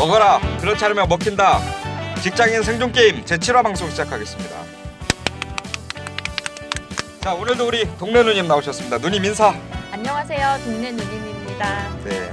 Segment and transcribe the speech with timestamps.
[0.00, 0.40] 먹어라.
[0.60, 1.60] 그렇지 않으면 먹힌다.
[2.22, 4.56] 직장인 생존 게임 제 7화 방송 시작하겠습니다.
[7.20, 8.96] 자 오늘도 우리 동네 누님 나오셨습니다.
[8.96, 9.54] 누님 인사.
[9.92, 10.58] 안녕하세요.
[10.64, 11.96] 동네 누님입니다.
[12.04, 12.32] 네.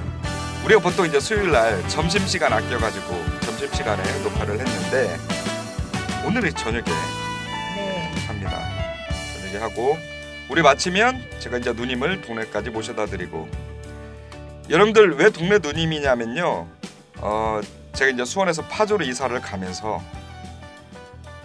[0.63, 5.17] 우리가 보통 이제 수요일 날 점심 시간 아껴가지고 점심 시간에 녹화를 했는데
[6.25, 8.13] 오늘이 저녁에 네.
[8.27, 8.61] 합니다.
[9.41, 9.97] 저녁에 하고
[10.49, 13.49] 우리 마치면 제가 이제 누님을 동네까지 모셔다 드리고
[14.69, 16.76] 여러분들 왜 동네 누님이냐면요.
[17.21, 17.59] 어
[17.93, 20.01] 제가 이제 수원에서 파주로 이사를 가면서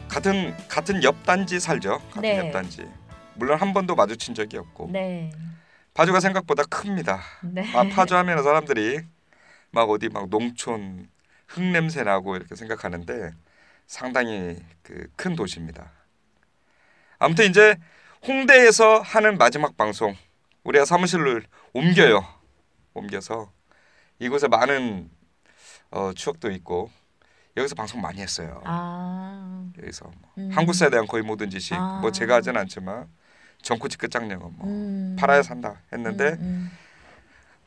[0.09, 1.99] 같은 같은 옆 단지 살죠.
[2.09, 2.39] 같은 네.
[2.39, 2.87] 옆 단지.
[3.35, 5.33] 물론 한 번도 마주친 적이 없고 네.
[5.95, 7.21] 파주가 생각보다 큽니다.
[7.43, 7.65] 네.
[7.75, 9.01] 아 파주 하면 사람들이
[9.71, 11.09] 막 어디 막 농촌
[11.49, 13.31] 흙 냄새 나고 이렇게 생각하는데
[13.87, 15.91] 상당히 그 큰 도시입니다.
[17.19, 17.77] 아무튼 이제
[18.27, 20.15] 홍대에서 하는 마지막 방송
[20.65, 22.25] 우리가 사무실을 옮겨요.
[22.95, 23.51] 옮겨서
[24.19, 25.11] 이곳에 많은
[25.93, 26.91] 어, 추억도 있고
[27.57, 28.61] 여기서 방송 많이 했어요.
[28.65, 29.65] 아.
[29.81, 30.51] 여기서 뭐 음.
[30.53, 31.99] 한국사에 대한 거의 모든 지식 아.
[32.01, 33.07] 뭐 제가 하진 않지만
[33.63, 35.17] 정코치 끝장내고 뭐 음.
[35.19, 36.71] 팔아야 산다 했는데 음, 음.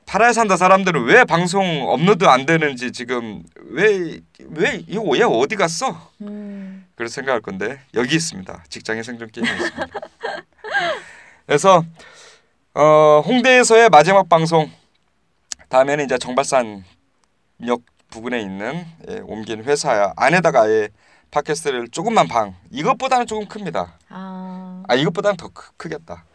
[0.05, 6.11] 팔아야 산다 사람들은 왜 방송 업로드 안 되는지 지금 왜 왜 이거 얘 어디 갔어?
[6.21, 6.85] 음.
[6.95, 8.63] 그런 생각할 건데 여기 있습니다.
[8.69, 9.87] 직장인 생존 게임이 있습니다.
[11.45, 11.83] 그래서
[12.73, 14.69] 어, 홍대에서의 마지막 방송
[15.69, 16.83] 다음에는 이제 정발산역
[18.09, 20.89] 부근에 있는 예, 옮긴 회사 안에다가 아예
[21.31, 23.97] 팟캐스트를 조금만 방 이것보다는 조금 큽니다.
[24.09, 24.83] 아.
[24.87, 26.25] 아 이것보다는 더 크, 크겠다.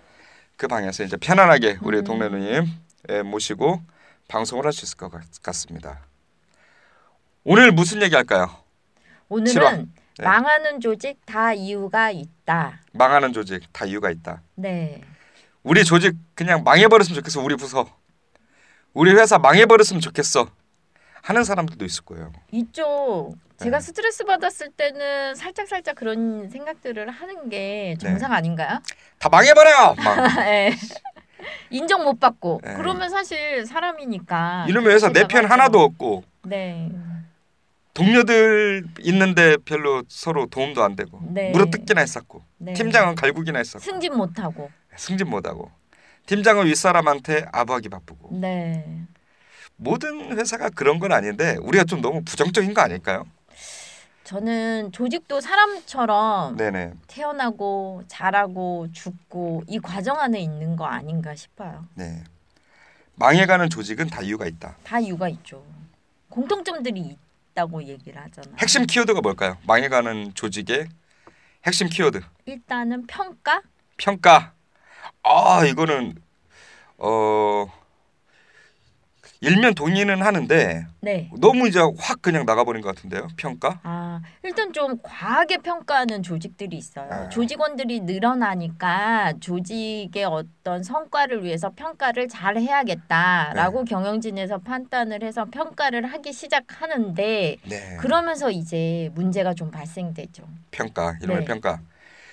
[0.57, 2.05] 그 방에서 이제 편안하게 우리 음.
[2.05, 2.67] 동네 누님
[3.09, 3.81] 예, 모시고
[4.29, 6.01] 방송을 할 수 있을 것 같, 같습니다.
[7.45, 8.51] 오늘 무슨 얘기 할까요?
[9.29, 9.93] 오늘은.
[10.19, 10.25] 네.
[10.25, 12.81] 망하는 조직 다 이유가 있다.
[12.93, 14.43] 망하는 조직 다 이유가 있다.
[14.55, 15.03] 네.
[15.63, 17.41] 우리 조직 그냥 망해버렸으면 좋겠어.
[17.41, 17.87] 우리 부서,
[18.93, 20.51] 우리 회사 망해버렸으면 좋겠어.
[21.23, 22.33] 하는 사람들도 있을 거예요.
[22.53, 23.85] 이쪽 제가 네.
[23.85, 27.99] 스트레스 받았을 때는 살짝 살짝 그런 생각들을 하는 게 네.
[27.99, 28.79] 정상 아닌가요?
[29.19, 29.95] 다 망해버려.
[29.97, 30.75] 막 네.
[31.71, 32.75] 인정 못 받고 네.
[32.75, 35.45] 그러면 사실 사람이니까 이놈의 회사 내 편.
[35.45, 36.91] 하나도 없고 네.
[37.93, 41.51] 동료들 있는데 별로 서로 도움도 안 되고 네.
[41.51, 42.73] 물어뜯기나 했었고 네.
[42.73, 44.71] 팀장은 갈구기나 했었고 승진 못 하고.
[44.97, 45.71] 승진 못하고
[46.27, 49.03] 팀장은 윗사람한테 아부하기 바쁘고 네.
[49.81, 53.25] 모든 회사가 그런 건 아닌데 우리가 좀 너무 부정적인 거 아닐까요?
[54.25, 61.87] 저는 조직도 사람처럼 네네 태어나고 자라고 죽고 이 과정 안에 있는 거 아닌가 싶어요.
[61.95, 62.23] 네
[63.17, 64.77] 망해가는 조직은 다 이유가 있다.
[64.85, 65.65] 다 이유가 있죠.
[66.29, 67.17] 공통점들이
[67.53, 68.55] 있다고 얘기를 하잖아요.
[68.59, 69.57] 핵심 키워드가 뭘까요?
[69.67, 70.89] 망해가는 조직의
[71.67, 73.63] 핵심 키워드 일단은 평가?
[73.97, 74.53] 평가.
[75.25, 76.15] 아 이거는
[76.99, 77.67] 어
[79.43, 81.31] 일면 동의는 하는데 네.
[81.41, 83.29] 너무 이제 확 그냥 나가버린 것 같은데요.
[83.37, 83.81] 평가?
[83.85, 87.11] 아, 일단 좀 과하게 평가하는 조직들이 있어요.
[87.11, 87.29] 아.
[87.31, 93.91] 조직원들이 늘어나니까 조직의 어떤 성과를 위해서 평가를 잘 해야겠다라고 네.
[93.91, 97.97] 경영진에서 판단을 해서 평가를 하기 시작하는데 네.
[97.99, 100.43] 그러면서 이제 문제가 좀 발생되죠.
[100.71, 101.45] 평가 이름을 네.
[101.47, 101.81] 평가.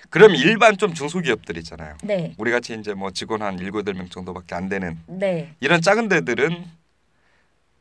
[0.10, 1.96] 그럼 일반 좀 중소기업들 있잖아요.
[2.04, 2.34] 네.
[2.38, 5.54] 우리 같이 이제 뭐 직원 한 일곱 여덟 명 정도밖에 안 되는 네.
[5.62, 6.66] 이런 작은 데들은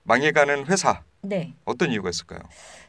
[0.07, 1.53] 망해가는 회사 네.
[1.65, 2.41] 어떤 이유가 있을까요?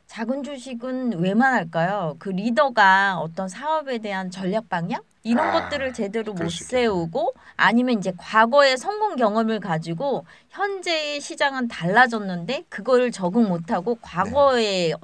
[0.05, 2.15] 작은 조직은 왜만 할까요?
[2.19, 6.49] 그 리더가 어떤 사업에 대한 전략 방향 이런 아, 것들을 제대로 못.
[6.49, 14.95] 세우고 아니면 이제 과거의 성공 경험을 가지고 현재의 시장은 달라졌는데 그걸 적응 못하고 과거의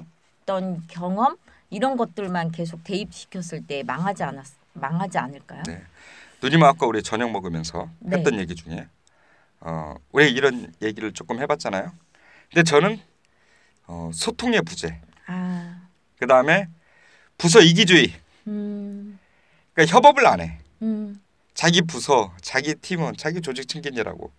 [0.44, 1.36] 어떤 경험
[1.70, 5.64] 이런 것들만 계속 대입시켰을 때 망하지 않았 망하지 않을까요?
[5.68, 5.82] 네.
[6.42, 8.18] 누님 아까 우리 저녁 먹으면서 네.
[8.18, 8.88] 했던 얘기 중에
[9.66, 11.92] 어 우리 이런 얘기를 조금 해봤잖아요.
[12.52, 13.00] 근데 저는
[13.88, 15.88] 어, 소통의 부재, 아,
[16.18, 16.68] 그 다음에
[17.38, 18.14] 부서 이기주의,
[18.48, 19.20] 음,
[19.74, 20.60] 그러니까 협업을 안 해.
[20.82, 21.22] 음,
[21.54, 24.32] 자기 부서, 자기 팀원, 자기 조직 챙기느라고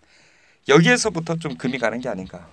[0.69, 2.49] 여기에서부터 좀 금이 가는 게 아닌가.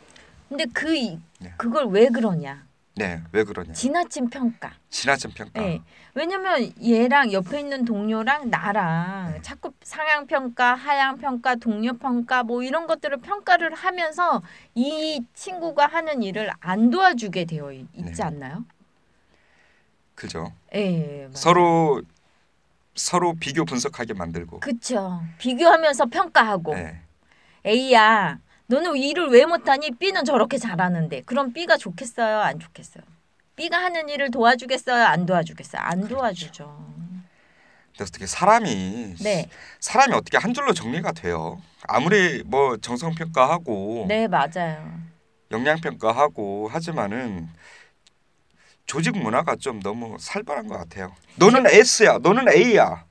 [0.49, 1.53] 근데 그 이- 네.
[1.57, 2.65] 그걸 왜 그러냐?
[2.95, 3.71] 네, 왜 그러냐?
[3.71, 4.73] 지나친 평가.
[4.89, 5.61] 지나친 평가.
[5.61, 5.81] 네.
[6.13, 9.41] 왜냐면 얘랑 옆에 있는 동료랑 나랑 네.
[9.41, 14.41] 자꾸 상향 평가, 하향 평가, 동료 평가 뭐 이런 것들을 평가를 하면서
[14.75, 18.23] 이 친구가 하는 일을 안 도와주게 되어 있- 있지 네.
[18.23, 18.65] 않나요?
[20.15, 20.51] 그죠?
[20.75, 21.21] 예.
[21.21, 21.31] 맞아요.
[21.33, 22.01] 서로
[22.93, 24.59] 서로 비교 분석하게 만들고.
[24.59, 25.21] 그쵸.
[25.37, 26.99] 비교하면서 평가하고 네.
[27.65, 28.37] A야
[28.71, 29.91] 너는 일을 왜 못하니?
[29.91, 32.39] B는 저렇게 잘하는데 그럼 B가 좋겠어요?
[32.39, 33.03] 안 좋겠어요?
[33.57, 35.03] B가 하는 일을 도와주겠어요?
[35.03, 35.81] 안 도와주겠어요?
[35.81, 36.15] 안 그렇죠.
[36.15, 36.91] 도와주죠.
[37.91, 39.49] 근데 어떻게 사람이 네,
[39.81, 41.61] 사람이 어떻게 한 줄로 정리가 돼요?
[41.85, 45.01] 아무리 뭐 정성 평가하고 네 맞아요.
[45.51, 47.49] 영양 평가하고 하지만은
[48.85, 51.13] 조직 문화가 좀 너무 살벌한 것 같아요.
[51.35, 53.03] 너는 S야, 너는 A야.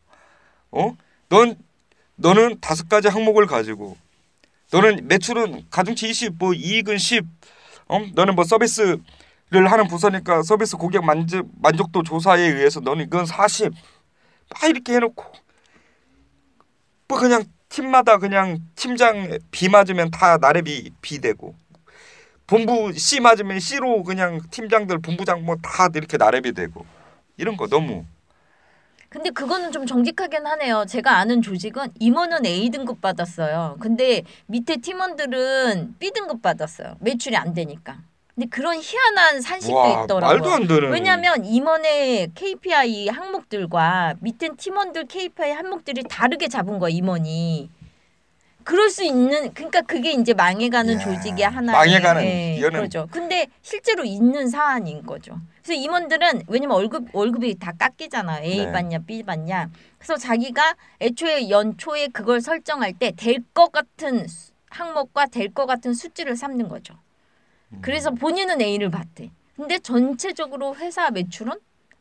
[0.70, 0.96] 어?
[1.28, 1.54] 넌
[2.16, 3.98] 너는 다섯 가지 항목을 가지고
[4.72, 7.24] 너는 매출은 가중치 20, 뭐 이익은 10.
[7.88, 8.00] 어?
[8.14, 9.00] 너는 뭐 서비스를
[9.50, 13.72] 하는 부서니까 서비스 고객 만족 만족도 조사에 의해서 너는 이건 40.
[14.50, 15.24] 막 이렇게 해놓고
[17.08, 21.54] 뭐 그냥 팀마다 그냥 팀장 B 맞으면 다 나래비 B 되고
[22.46, 26.84] 본부 C 맞으면 C로 그냥 팀장들 본부장 뭐 다 이렇게 나래비 되고
[27.36, 28.04] 이런 거 너무
[29.10, 30.84] 근데 그거는 좀 정직하긴 하네요.
[30.86, 33.76] 제가 아는 조직은 임원은 A 등급 받았어요.
[33.80, 36.94] 근데 밑에 팀원들은 B 등급 받았어요.
[37.00, 37.98] 매출이 안 되니까.
[38.36, 40.20] 근데 그런 희한한 산식도 와 있더라고요.
[40.20, 47.68] 말도 안 되는 왜냐하면 임원의 KPI 항목들과 밑에 팀원들 KPI 항목들이 다르게 잡은 거야 임원이.
[48.64, 53.08] 그럴 수 있는 그러니까 그게 이제 망해가는 야, 조직의 하나 망해가는 이거는- 그렇죠.
[53.10, 55.38] 근데 실제로 있는 사안인 거죠.
[55.62, 58.40] 그래서 임원들은 왜냐면 월급 월급이 다 깎이잖아.
[58.42, 58.72] A 네.
[58.72, 59.70] 받냐 B 받냐.
[59.98, 65.92] 그래서 자기가 애초에 연초에 그걸 설정할 때 될 것 같은 수- 항목과 될 것 같은
[65.94, 66.94] 수치를 삼는 거죠.
[67.72, 67.78] 음.
[67.82, 69.30] 그래서 본인은 A를 받대.
[69.56, 71.52] 근데 전체적으로 회사 매출은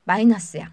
[0.05, 0.71] 마이너스야.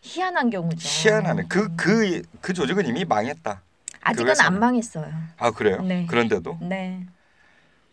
[0.00, 0.78] 희한한 경우죠.
[0.88, 1.44] 희한하네.
[1.48, 3.62] 그그그 조직은 이미 망했다.
[4.02, 4.34] 아직은.
[4.40, 5.12] 안 망했어요.
[5.38, 5.80] 아 그래요?
[5.82, 6.06] 네.
[6.06, 7.06] 그런데도 네.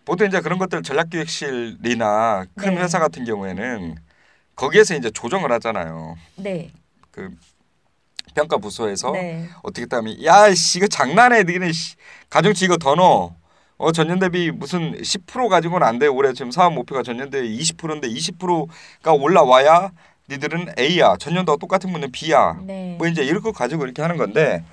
[0.06, 2.82] 보통 이제 그런 것들 전략기획실이나 큰 네.
[2.82, 3.96] 회사 같은 경우에는
[4.56, 6.16] 거기에서 이제 조정을 하잖아요.
[6.36, 6.72] 네.
[7.12, 7.30] 그
[8.34, 9.48] 평가 부서에서 네.
[9.64, 11.96] 어떻게 따면 야씨 이거 장난해 너희는 씨,
[12.30, 13.36] 가중치 이거 더 넣어.
[13.78, 16.08] 어 전년 대비 무슨 10% 가지고는 안 돼.
[16.08, 19.92] 올해 지금 사업 목표가 전년 대비 20%인데 20%가 올라와야
[20.30, 21.16] 니들은 A야.
[21.18, 22.60] 전년도와 똑같은 분은 B야.
[22.62, 22.96] 네.
[22.98, 24.64] 뭐 이제 거 가지고 이렇게 하는 건데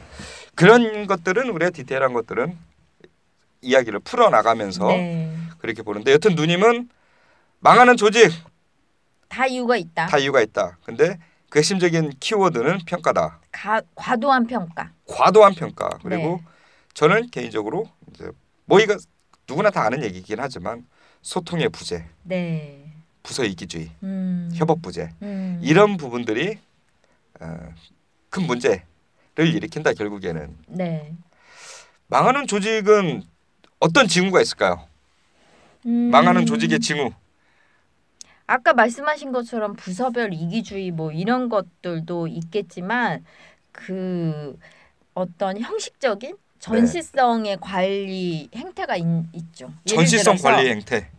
[0.56, 2.58] 그런 것들은 우리가 디테일한 것들은
[3.60, 5.32] 이야기를 풀어 나가면서 네.
[5.58, 6.88] 그렇게 보는데 여튼 누님은
[7.60, 8.32] 망하는 조직
[9.28, 10.06] 다 이유가 있다.
[10.06, 10.78] 다 이유가 있다.
[10.84, 11.18] 근데
[11.50, 13.40] 그 핵심적인 키워드는 평가다.
[13.52, 14.90] 가, 과도한 평가.
[15.06, 15.90] 과도한 평가.
[16.02, 16.44] 그리고 네.
[16.94, 18.30] 저는 개인적으로 이제
[18.64, 18.96] 뭐 이거
[19.48, 20.86] 누구나 다 아는 얘기긴 하지만
[21.20, 22.92] 소통의 부재, 네.
[23.22, 24.50] 부서 이기주의, 음.
[24.54, 25.60] 협업 부재 음.
[25.62, 26.58] 이런 부분들이
[27.40, 27.58] 어,
[28.30, 28.82] 큰 문제를
[29.44, 31.14] 일으킨다 결국에는 네.
[32.08, 33.22] 망하는 조직은
[33.80, 34.86] 어떤 징후가 있을까요?
[35.86, 36.10] 음.
[36.10, 37.12] 망하는 조직의 징후.
[38.46, 43.24] 아까 말씀하신 것처럼 부서별 이기주의 뭐 이런 것들도 있겠지만
[43.72, 44.56] 그
[45.14, 49.04] 어떤 형식적인 전시성의 관리 행태가 있.
[49.04, 51.10] 예를 전시성 관리 행태.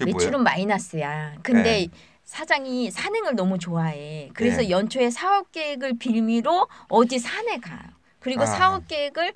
[0.00, 0.42] 매출은?
[0.42, 1.34] 마이너스야.
[1.42, 1.88] 근데 네.
[2.24, 4.30] 사장이 산행을 너무 좋아해.
[4.34, 4.70] 그래서 네.
[4.70, 7.80] 연초에 사업 계획을 빌미로 어디 산에 가요.
[8.20, 8.46] 그리고 아.
[8.46, 9.32] 사업 계획을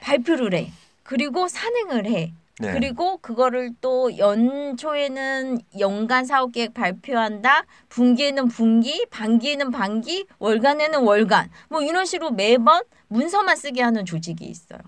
[0.00, 0.70] 발표를 해.
[1.02, 2.32] 그리고 산행을 해.
[2.60, 2.72] 네.
[2.72, 7.64] 그리고 그거를 또 연초에는 연간 사업 계획 발표한다.
[7.88, 11.50] 분기에는 분기, 반기에는 반기, 월간에는 월간.
[11.68, 14.80] 뭐 이런 식으로 매번 문서만 쓰게 하는 조직이 있어요.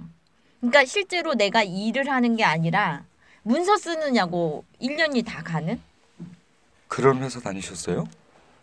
[0.59, 3.05] 그러니까 실제로 내가 일을 하는 게 아니라
[3.43, 5.81] 문서 쓰느냐고 1년이 다 가는?
[6.91, 8.05] 그런 회사 다니셨어요?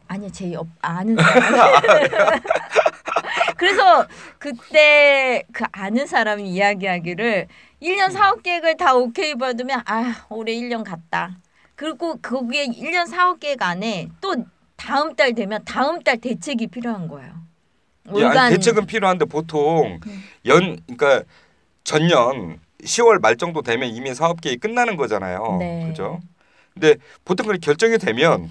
[0.10, 1.82] 아니 제옆 아는 사람.
[3.58, 4.06] 그래서
[4.38, 7.48] 그때 그 아는 사람이 이야기하기를
[7.82, 11.38] 1년 사업 계획을 다 오케이 받으면 아 올해 1년 갔다.
[11.76, 14.36] 그리고 거기에 1년 사업 계획 안에 또
[14.76, 17.32] 다음 달 되면 다음 달 대책이 필요한 거예요.
[18.18, 20.24] 예, 아니, 대책은 필요한데 보통 음.
[20.46, 21.24] 연 그러니까
[21.86, 25.58] 전년 10월 말 정도 되면 이미 사업 계획이 끝나는 거잖아요.
[25.60, 25.86] 네.
[25.88, 26.20] 그죠?
[26.80, 28.50] 근데 보통 그렇게 결정이 되면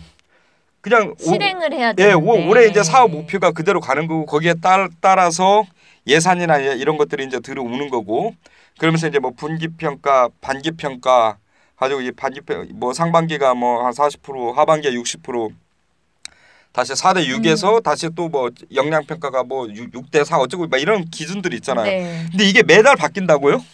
[0.80, 2.14] 그냥 오- 실행을 해야 예, 되는데.
[2.14, 5.64] 오- 올해 이제 사업 목표가 그대로 가는 거고 거기에 따, 따라서
[6.06, 8.34] 예산이나 예- 이런 것들이 이제 들어오는 거고
[8.78, 11.38] 그러면서 이제 뭐 분기 평가, 반기 평가
[11.76, 15.52] 가지고 이 반기 평- 뭐 상반기가 뭐 한 40% 하반기에 60%
[16.72, 21.04] 다시 4대 6에서 다시 또 뭐 역량 평가가 뭐 6, 대 4 어쩌고 막 이런
[21.06, 21.84] 기준들이 있잖아요.
[21.86, 22.26] 네.
[22.30, 23.64] 근데 이게 매달 바뀐다고요?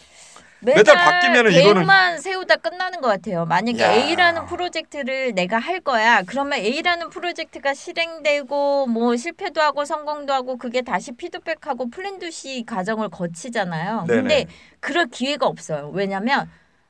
[0.64, 3.44] 매달 바뀌면은 이거는- 세우다 끝나는 것 같아요.
[3.46, 3.92] 만약에 야.
[3.92, 6.22] A라는 프로젝트를 내가 할 거야.
[6.22, 14.04] 그러면 A라는 프로젝트가 실행되고 뭐 실패도 하고 성공도 하고 그게 다시 피드백하고 플랜두시 과정을 거치잖아요.
[14.06, 14.20] 네네.
[14.20, 14.46] 근데
[14.80, 15.90] 그럴 기회가 없어요.
[15.92, 16.48] 왜냐면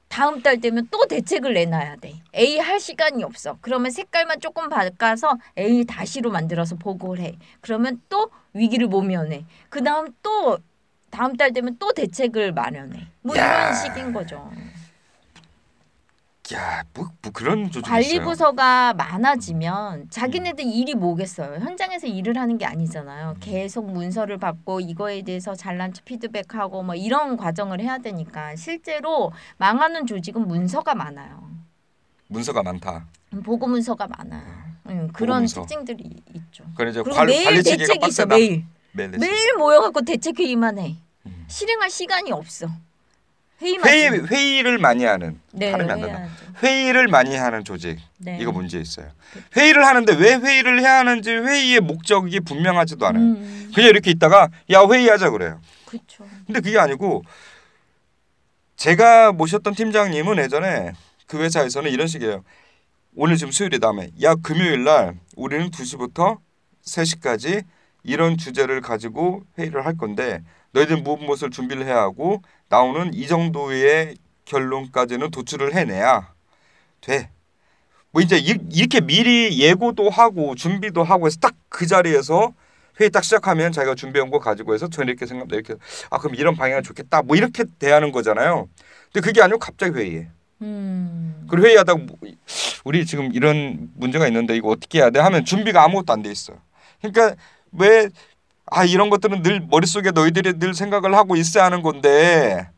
[0.09, 2.13] 다음 달 되면 또 대책을 내놔야 돼.
[2.35, 3.57] A 할 시간이 없어.
[3.63, 7.39] 그러면 색깔만 조금 바꿔서 A 다시로 만들어서 보고를 해.
[7.63, 9.47] 그러면 또 위기를 모면해.
[9.71, 10.59] 그 다음 또
[11.13, 13.07] 다음 달 되면 또 대책을 마련해.
[13.21, 13.69] 뭐 야.
[13.69, 14.51] 이런 식인 거죠.
[16.55, 18.19] 야, 뭐, 뭐 그런 조직이 관리.
[18.21, 21.61] 부서가 많아지면 자기네들 일이 뭐겠어요.
[21.61, 23.37] 현장에서 일을 하는 게 아니잖아요.
[23.41, 30.07] 계속 문서를 받고 이거에 대해서 잘난 척 피드백하고 뭐 이런 과정을 해야 되니까 실제로 망하는
[30.07, 31.49] 조직은 문서가 많아요.
[32.29, 33.07] 문서가 많다.
[33.45, 34.43] 보고 문서가 많아요.
[34.87, 35.61] 음, 그런 문서.
[35.61, 36.65] 특징들이 있죠.
[36.77, 38.27] 그리고 관, 매일 대책이 있어.
[38.27, 39.11] 매일 매일.
[39.19, 40.97] 매일 모여갖고 대책 회의만 해.
[41.53, 41.55] 음.
[41.55, 42.67] 실행할 시간이 없어.
[43.61, 44.19] 회의만 회의 해.
[44.19, 46.31] 회의를 많이 하는 네, 발음이 안.
[46.63, 48.39] 회의를 많이 하는 조직 네.
[48.41, 49.09] 이거 문제 있어요.
[49.57, 53.23] 회의를 하는데 왜 회의를 해야 하는지 회의의 목적이 분명하지도 않아요.
[53.23, 55.61] 음, 그냥 이렇게 있다가 야 회의하자 그래요.
[55.85, 56.27] 그렇죠.
[56.47, 57.23] 근데 그게 아니고
[58.77, 60.93] 제가 모셨던 팀장님은 예전에
[61.27, 62.43] 그 회사에서는 이런 식이에요.
[63.15, 66.39] 오늘 지금 수요일이 다음에 야 금요일 날 우리는 2시부터
[66.85, 67.65] 3시까지
[68.03, 74.17] 이런 주제를 가지고 회의를 할 건데 너희들 무엇 무엇을 준비를 해야 하고 나오는 이 정도의
[74.45, 76.33] 결론까지는 도출을 해내야
[77.01, 77.31] 돼.
[78.11, 82.53] 뭐 이제 이- 이렇게 미리 예고도 하고 준비도 하고 해서 딱 그 자리에서
[83.01, 85.57] 회의 딱 시작하면 자기가 준비한 거 가지고 해서 저는 이렇게 생각합니다.
[85.57, 85.75] 이렇게
[86.11, 87.23] 아 그럼 이런 방향이 좋겠다.
[87.23, 88.69] 뭐 이렇게 대하는 거잖아요.
[89.11, 90.29] 근데 그게 아니고 갑자기 회의해.
[90.61, 91.47] 음.
[91.51, 92.17] 그리고 회의하다가 뭐,
[92.85, 96.53] 우리 지금 이런 문제가 있는데 이거 어떻게 해야 돼 하면 준비가 아무것도 안 돼 있어.
[97.01, 97.35] 그러니까
[97.73, 98.09] 왜
[98.75, 102.69] 아 이런 것들은 늘 머릿속에 너희들이 늘 생각을 하고 있어야 하는 건데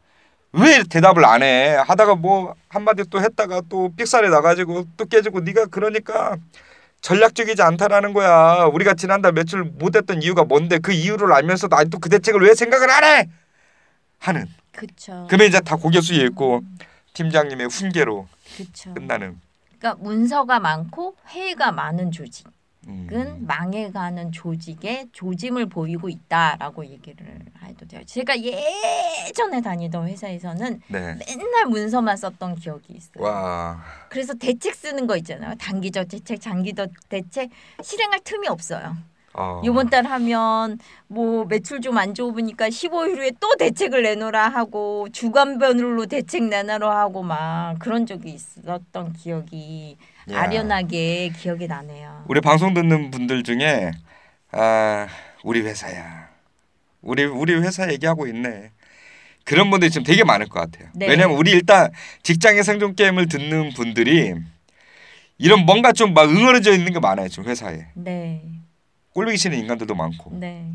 [0.52, 1.76] 왜 대답을 안 해?
[1.76, 6.36] 하다가 뭐 한마디 또 했다가 또 삑살이 나가지고 또 깨지고 네가 그러니까
[7.00, 8.64] 전략적이지 않다라는 거야.
[8.72, 13.04] 우리가 지난달 며칠 못했던 이유가 뭔데 그 이유를 알면서도 아직도 그 대책을 왜 생각을 안
[13.04, 13.28] 해?
[14.18, 14.46] 하는.
[14.72, 15.26] 그렇죠.
[15.28, 16.62] 그러면 이제 다 고개 숙여 있고
[17.12, 18.94] 팀장님의 훈계로 그렇죠.
[18.94, 19.38] 끝나는.
[19.78, 22.46] 그러니까 문서가 많고 회의가 많은 조직
[22.86, 23.44] 은 음.
[23.46, 28.02] 망해가는 조직의 조짐을 보이고 있다라고 얘기를 해도 돼요.
[28.04, 31.18] 제가 예전에 다니던 회사에서는 네.
[31.26, 33.24] 맨날 문서만 썼던 기억이 있어요.
[33.24, 33.82] 와.
[34.08, 35.54] 그래서 대책 쓰는 거 있잖아요.
[35.56, 37.50] 단기적 대책, 장기적 대책
[37.82, 38.96] 실행할 틈이 없어요.
[39.34, 39.60] 어.
[39.64, 46.06] 이번 달 하면 뭐 매출 좀 안 좋으니까 15일 후에 또 대책을 내놓으라 하고 주간별로
[46.06, 49.96] 대책 내놓으라 하고 막 그런 적이 있었던 기억이
[50.32, 50.40] 야.
[50.42, 52.24] 아련하게 기억이 나네요.
[52.28, 53.90] 우리 방송 듣는 분들 중에
[54.52, 55.06] 아
[55.42, 56.28] 우리 회사야.
[57.02, 58.70] 우리 우리 회사 얘기하고 있네.
[59.44, 60.88] 그런 분들이 지금 되게 많을 것 같아요.
[60.94, 61.06] 네.
[61.06, 61.90] 왜냐면 우리 일단
[62.22, 64.32] 직장의 생존 게임을 듣는 분들이
[65.36, 67.86] 이런 뭔가 좀 막 응어려져 있는 게 많아요 지금 회사에.
[67.94, 68.42] 네,
[69.14, 70.30] 꼴보기 싫은 인간들도 많고.
[70.38, 70.72] 네,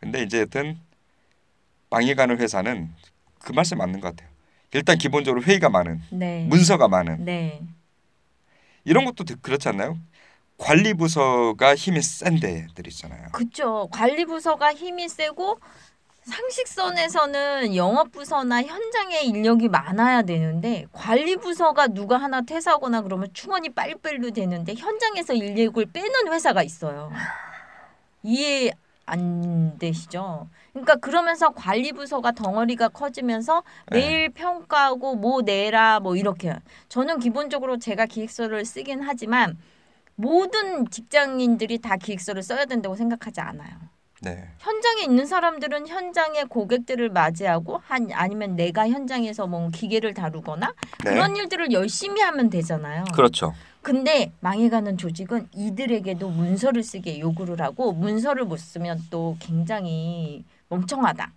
[0.00, 0.78] 근데 이제 여튼
[1.90, 2.92] 망해가는 회사는
[3.40, 4.28] 그 말씀 맞는 것 같아요.
[4.72, 7.62] 일단 기본적으로 회의가 많은, 네, 문서가 많은 네,
[8.84, 9.98] 이런 것도 되- 그렇지 않나요?
[10.58, 13.28] 관리 부서가 힘이 센 데들 있잖아요.
[13.32, 13.88] 그렇죠.
[13.90, 15.58] 관리 부서가 힘이 세고
[16.26, 24.32] 상식선에서는 영업 부서나 현장에 인력이 많아야 되는데 관리 부서가 누가 하나 퇴사하거나 그러면 충원이 빨리빨리
[24.32, 27.12] 되는데 현장에서 인력을 빼는 회사가 있어요.
[28.24, 28.72] 이해
[29.06, 30.48] 안 되시죠?
[30.72, 34.00] 그러니까 그러면서 관리 부서가 덩어리가 커지면서 네.
[34.00, 36.56] 매일 평가하고 뭐 내라 뭐 이렇게
[36.88, 39.56] 저는 기본적으로 제가 기획서를 쓰긴 하지만
[40.16, 43.95] 모든 직장인들이 다 기획서를 써야 된다고 생각하지 않아요.
[44.22, 44.48] 네.
[44.58, 50.72] 현장에 있는 사람들은 현장의 고객들을 맞이하고 한 아니면 내가 현장에서 뭐 기계를 다루거나
[51.04, 51.10] 네.
[51.10, 53.04] 그런 일들을 열심히 하면 되잖아요.
[53.12, 53.54] 그렇죠.
[53.82, 61.32] 근데 망해가는 조직은 이들에게도 문서를 쓰게 요구를 하고 문서를 못 쓰면 또 굉장히 멍청하다.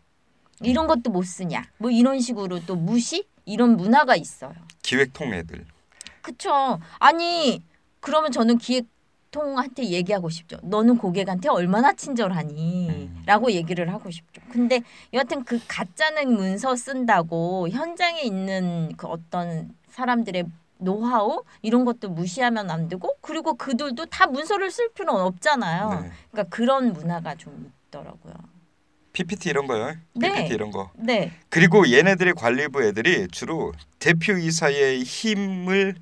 [0.62, 1.64] 이런 것도 못 쓰냐.
[1.78, 4.54] 뭐 이런 식으로 또 무시 이런 문화가 있어요.
[4.82, 5.66] 기획통 애들.
[6.22, 6.80] 그쵸.
[6.98, 7.62] 아니
[8.00, 8.88] 그러면 저는 기획
[9.32, 10.58] 통한테 얘기하고 싶죠.
[10.64, 12.90] 너는 고객한테 얼마나 친절하니?
[12.90, 13.24] 음.
[13.26, 14.42] 라고 얘기를 하고 싶죠.
[14.52, 14.82] 근데
[15.14, 20.46] 여하튼 그 가짜는 문서 쓴다고 현장에 있는 그 어떤 사람들의
[20.80, 26.02] 노하우 이런 것도 무시하면 안 되고 그리고 그들도 다 문서를 쓸 필요는 없잖아요.
[26.02, 26.12] 네.
[26.32, 28.34] 그러니까 그런 문화가 좀 있더라고요.
[29.12, 29.96] PPT 이런 거요.
[30.14, 30.34] 네.
[30.34, 30.90] PPT 이런 거.
[30.96, 31.32] 네.
[31.50, 35.96] 그리고 얘네들이 관리부 애들이 주로 대표이사의 힘을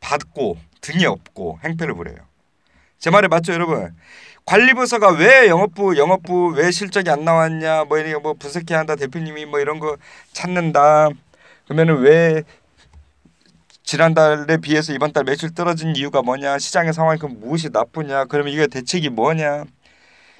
[0.00, 2.31] 받고 등에 업고 행패를 부려요.
[3.02, 3.92] 제 말이 맞죠, 여러분?
[4.44, 9.58] 관리부서가 왜 영업부 영업부 왜 실적이 안 나왔냐 뭐 이런 뭐 분석해야 한다 대표님이 뭐
[9.58, 9.96] 이런 거
[10.32, 11.08] 찾는다.
[11.64, 12.44] 그러면은 왜
[13.82, 18.68] 지난달에 비해서 이번 달 매출 떨어진 이유가 뭐냐 시장의 상황이 그럼 무엇이 나쁘냐 그러면 이게
[18.68, 19.64] 대책이 뭐냐.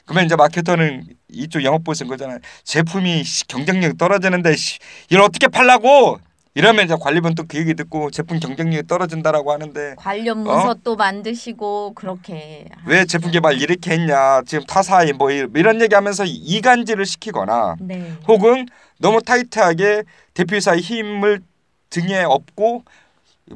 [0.05, 2.39] 그러면 이제 마케터는 이쪽 영업부에 쓴 거잖아요.
[2.63, 4.79] 제품이 씨, 경쟁력이 떨어지는데 씨,
[5.11, 6.21] 이걸 어떻게 팔라고
[6.55, 12.67] 이러면 이제 관리부는 또그 얘기 듣고 제품 경쟁력이 떨어진다라고 하는데 관련 문서 또 만드시고 그렇게
[12.87, 13.07] 왜.
[13.07, 18.13] 제품 개발 이렇게 했냐 지금 타사이 뭐 이- 이런 얘기하면서 이간질을 시키거나 네.
[18.29, 18.67] 혹은
[18.99, 20.03] 너무 타이트하게
[20.35, 21.41] 대표이사의 힘을
[21.89, 22.85] 등에 업고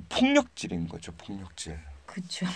[0.08, 1.12] 폭력질인 거죠.
[1.18, 1.78] 폭력질.
[2.06, 2.46] 그렇죠.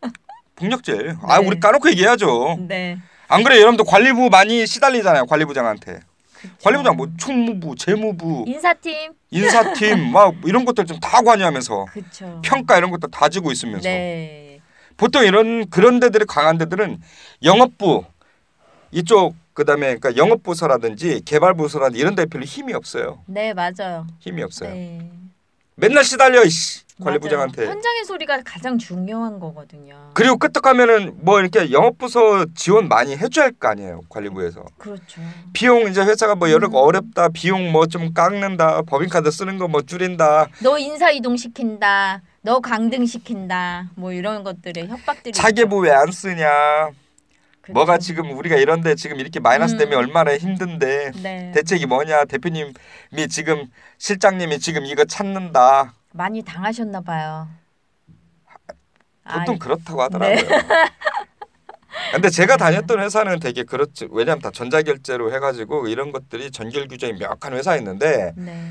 [0.56, 1.16] 폭력질.
[1.22, 1.46] 아 네.
[1.46, 2.58] 우리 까놓고 얘기해야죠.
[2.68, 2.98] 네.
[3.28, 5.26] 안 그래 여러분들 관리부 많이 시달리잖아요.
[5.26, 6.00] 관리부장한테.
[6.40, 6.54] 그쵸.
[6.62, 9.12] 관리부장 뭐 총무부, 재무부, 인사팀.
[9.30, 12.40] 인사팀 막 이런 것들 좀 다 관여하면서 그렇죠.
[12.44, 14.60] 평가 이런 것도 다 지고 있으면서 네.
[14.96, 17.00] 보통 이런 그런 데들이 강한 데들은
[17.44, 18.04] 영업부
[18.90, 23.22] 이쪽 그다음에 그러니까 영업부서라든지 개발부서라든지 이런 데 별로 힘이 없어요.
[23.26, 24.06] 네, 맞아요.
[24.20, 24.70] 힘이 없어요.
[24.72, 25.10] 네.
[25.78, 26.80] 맨날 시달려 이씨.
[27.00, 27.64] 관리부장한테.
[27.66, 30.10] 현장의 소리가 가장 중요한 거거든요.
[30.14, 35.20] 그리고 끄떡하면은 뭐 이렇게 영업부서 지원 많이 해줘야 할 거 아니에요 관리부에서 그렇죠.
[35.52, 36.74] 비용 이제 회사가 뭐 여러 음.
[36.74, 42.20] 어렵다 비용 뭐 좀 깎는다 법인카드 쓰는 거 뭐 줄인다 너 인사 이동 시킨다.
[42.42, 43.90] 너 강등 시킨다.
[43.94, 46.90] 뭐 이런 것들의 협박들이 자계부 왜안 쓰냐.
[47.72, 49.78] 뭐가 지금 우리가 이런데 지금 이렇게 마이너스 음.
[49.78, 51.52] 때문에 얼마나 힘든데 네.
[51.54, 52.74] 대책이 뭐냐 대표님이
[53.28, 53.66] 지금
[53.98, 57.48] 실장님이 지금 이거 찾는다 많이 당하셨나 봐요.
[59.30, 60.38] 보통 아, 그렇다고 하더라고요.
[62.12, 67.52] 근데 제가 다녔던 회사는 되게 그렇지 왜냐하면 다 전자결제로 해가지고 이런 것들이 전결 규정이 명확한
[67.52, 68.70] 회사였는데 네.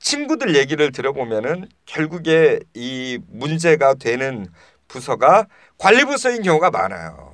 [0.00, 4.46] 친구들 얘기를 들어보면은 결국에 이 문제가 되는
[4.88, 5.46] 부서가
[5.78, 7.33] 관리부서인 경우가 많아요.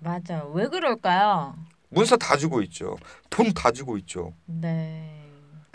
[0.00, 0.50] 맞아요.
[0.54, 1.56] 왜 그럴까요?
[1.90, 2.96] 문서 다 주고 있죠.
[3.28, 4.32] 돈 다 주고 있죠.
[4.46, 5.16] 네.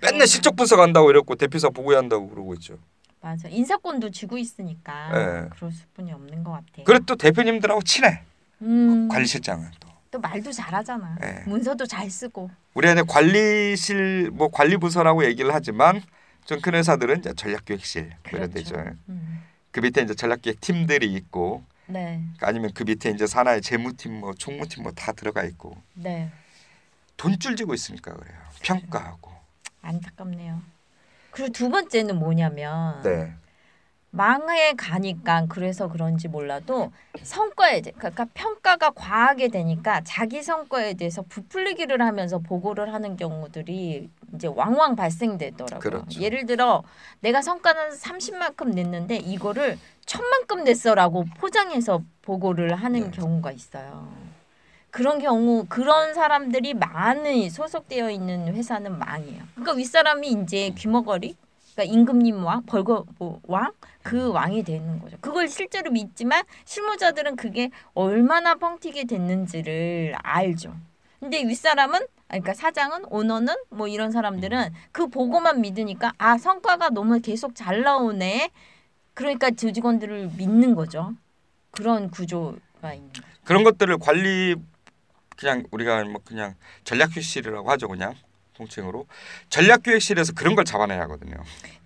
[0.02, 2.78] 맨날 실적 분석 한다고 이랬고 대표사 보고한다고 그러고 있죠.
[3.22, 3.48] 맞아.
[3.50, 5.50] 인사권도 쥐고 있으니까 네.
[5.56, 6.84] 그럴 수뿐이 없는 것 같아요.
[6.86, 8.22] 그리고 또 대표님들하고 친해
[8.62, 9.90] 음, 관리실장은 또.
[10.12, 11.18] 또 말도 잘하잖아.
[11.20, 11.44] 네.
[11.48, 12.50] 문서도 잘 쓰고.
[12.74, 16.02] 우리 안에 관리실 뭐 관리부서라고 얘기를 하지만
[16.46, 18.76] 좀 큰 회사들은 이제 전략기획실 뭐 이런 데죠.
[19.10, 19.44] 음.
[19.72, 22.24] 그 밑에 이제 전략기획 팀들이 있고 네.
[22.42, 26.32] 아니면 그 밑에 이제 산하의 재무팀 뭐 총무팀 뭐 다 들어가 있고 네.
[27.18, 28.38] 돈줄 지고 있으니까 그래요.
[28.62, 29.32] 평가하고.
[29.82, 30.62] 안타깝네요.
[31.32, 33.34] 그리고 두 번째는 뭐냐면 네.
[34.26, 36.92] 망해 가니까 그래서 그런지 몰라도
[37.22, 44.48] 성과에 대- 그러니까 평가가 과하게 되니까 자기 성과에 대해서 부풀리기를 하면서 보고를 하는 경우들이 이제
[44.48, 45.80] 왕왕 발생되더라고요.
[45.80, 46.22] 그렇죠.
[46.22, 46.84] 예를 들어
[47.20, 53.12] 내가 성과는 30만큼 냈는데 이거를 천만큼 냈어라고 포장해서 보고를 하는 네.
[53.12, 54.08] 경우가 있어요.
[54.92, 59.44] 그런 경우 그런 사람들이 많이 소속되어 있는 회사는 망해요.
[59.56, 61.36] 그러니까 윗사람이 이제 귀머거리
[61.76, 63.72] 그러니까 임금님 왕, 벌거 뭐 왕,
[64.06, 65.18] 그 왕이 되는 거죠.
[65.20, 70.76] 그걸 실제로 믿지만 실무자들은 그게 얼마나 뻥튀기 됐는지를 알죠.
[71.20, 71.96] 근데 윗사람은
[72.28, 77.82] 아니, 그러니까 사장은 오너는 뭐 이런 사람들은 그 보고만 믿으니까 아 성과가 너무 계속 잘
[77.82, 78.52] 나오네.
[79.16, 81.14] 그러니까 조직원들을 믿는 거죠.
[81.72, 83.24] 그런 구조가 있는 거죠.
[83.44, 84.56] 그런 것들을 관리
[85.36, 88.14] 그냥 우리가 뭐 그냥 전략기획실이라고 하죠 그냥
[88.54, 89.08] 통칭으로
[89.50, 91.38] 전략기획실에서 그런 걸 잡아내야 하거든요.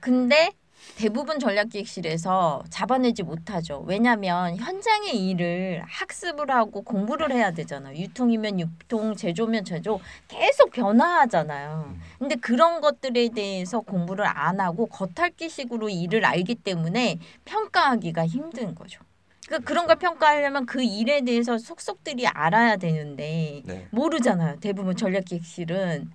[0.01, 0.51] 근데
[1.00, 3.86] 대부분 전략기획실에서 잡아내지 못하죠.
[3.88, 7.96] 왜냐하면 현장의 일을 학습을 하고 공부를 해야 되잖아요.
[7.96, 11.96] 유통이면 유통, 제조면 제조 계속 변화하잖아요.
[12.20, 19.00] 근데 그런 것들에 대해서 공부를 안 하고 겉핥기식으로 일을 알기 때문에 평가하기가 힘든 거죠.
[19.48, 23.88] 그러니까 그런 걸 평가하려면 그 일에 대해서 속속들이 알아야 되는데 네.
[23.92, 24.58] 모르잖아요.
[24.60, 26.12] 대부분 전략기획실은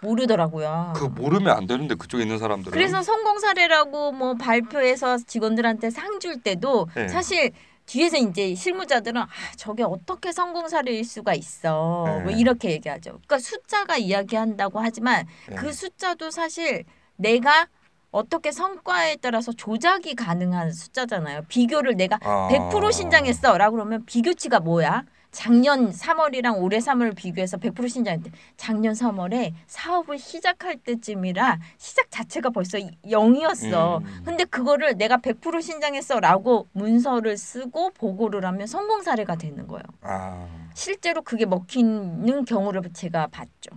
[0.00, 0.92] 모르더라고요.
[0.96, 6.40] 그 모르면 안 되는데 그쪽에 있는 사람들은 그래서 성공 사례라고 뭐 발표해서 직원들한테 상 줄
[6.42, 7.06] 때도 네.
[7.06, 7.52] 사실
[7.86, 12.04] 뒤에서 이제 실무자들은 아, 저게 어떻게 성공 사례일 수가 있어.
[12.06, 12.22] 네.
[12.24, 13.10] 뭐 이렇게 얘기하죠.
[13.12, 15.54] 그러니까 숫자가 이야기한다고 하지만 네.
[15.54, 16.84] 그 숫자도 사실
[17.16, 17.66] 내가
[18.10, 21.42] 어떻게 성과에 따라서 조작이 가능한 숫자잖아요.
[21.48, 22.48] 비교를 내가 아.
[22.50, 25.04] 100% 신장했어라고 그러면 비교치가 뭐야?
[25.30, 28.30] 작년 3월이랑 올해 3월 비교해서 100% 신장했대.
[28.56, 34.02] 작년 3월에 사업을 시작할 때쯤이라 시작 자체가 벌써 0이었어.
[34.02, 34.22] 음.
[34.24, 39.82] 근데 그거를 내가 100% 신장했어라고 문서를 쓰고 보고를 하면 성공 사례가 되는 거예요.
[40.02, 43.70] 아 실제로 그게 먹히는 경우를 제가 봤죠.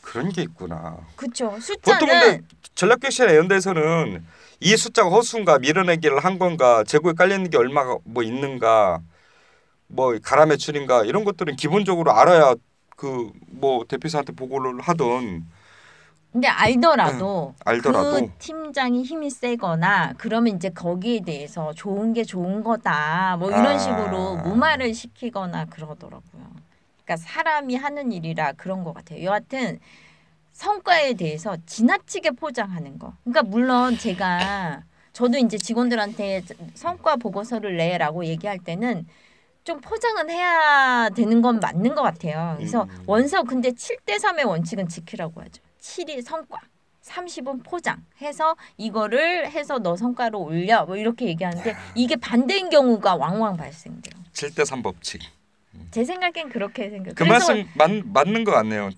[0.00, 0.98] 그런 게 있구나.
[1.14, 1.50] 그렇죠.
[1.50, 2.40] 보통 숫자는 근데
[2.74, 4.24] 전략기획실이나 이런 데서는
[4.60, 9.02] 이 숫자가 허수인가 밀어내기를 한 건가 재고에 깔려 있는 게 얼마가 뭐 있는가
[9.90, 12.54] 뭐 가라 매출인가 이런 것들은 기본적으로 알아야
[12.96, 15.46] 그 뭐 대표사한테 보고를 하던
[16.32, 23.36] 근데 알더라도 알더라도 그 팀장이 힘이 세거나 그러면 이제 거기에 대해서 좋은 게 좋은 거다
[23.38, 23.78] 뭐 이런 아.
[23.78, 26.52] 식으로 무마를 시키거나 그러더라고요.
[27.04, 29.24] 그러니까 사람이 하는 일이라 그런 것 같아요.
[29.24, 29.80] 여하튼
[30.52, 33.14] 성과에 대해서 지나치게 포장하는 거.
[33.24, 36.42] 그러니까 물론 제가 저도 이제 직원들한테
[36.74, 39.06] 성과 보고서를 내라고 얘기할 때는
[39.64, 42.54] 좀 포장은 해야 되는 건 맞는 것 같아요.
[42.56, 43.04] 그래서 음.
[43.06, 45.62] 원서 근데 7대 3의 원칙은 지키라고 하죠.
[45.80, 46.58] 7이 성과.
[47.02, 54.22] 30은 포장해서 이거를 해서 너 성과를 올려 뭐 이렇게 얘기하는데 이게 반대인 경우가 왕왕 발생돼요.
[54.32, 55.20] 7대 3 법칙.
[55.90, 57.14] 제 생각엔 그렇게 생각.
[57.14, 58.90] 그 말씀 맞, 맞는 것 같네요.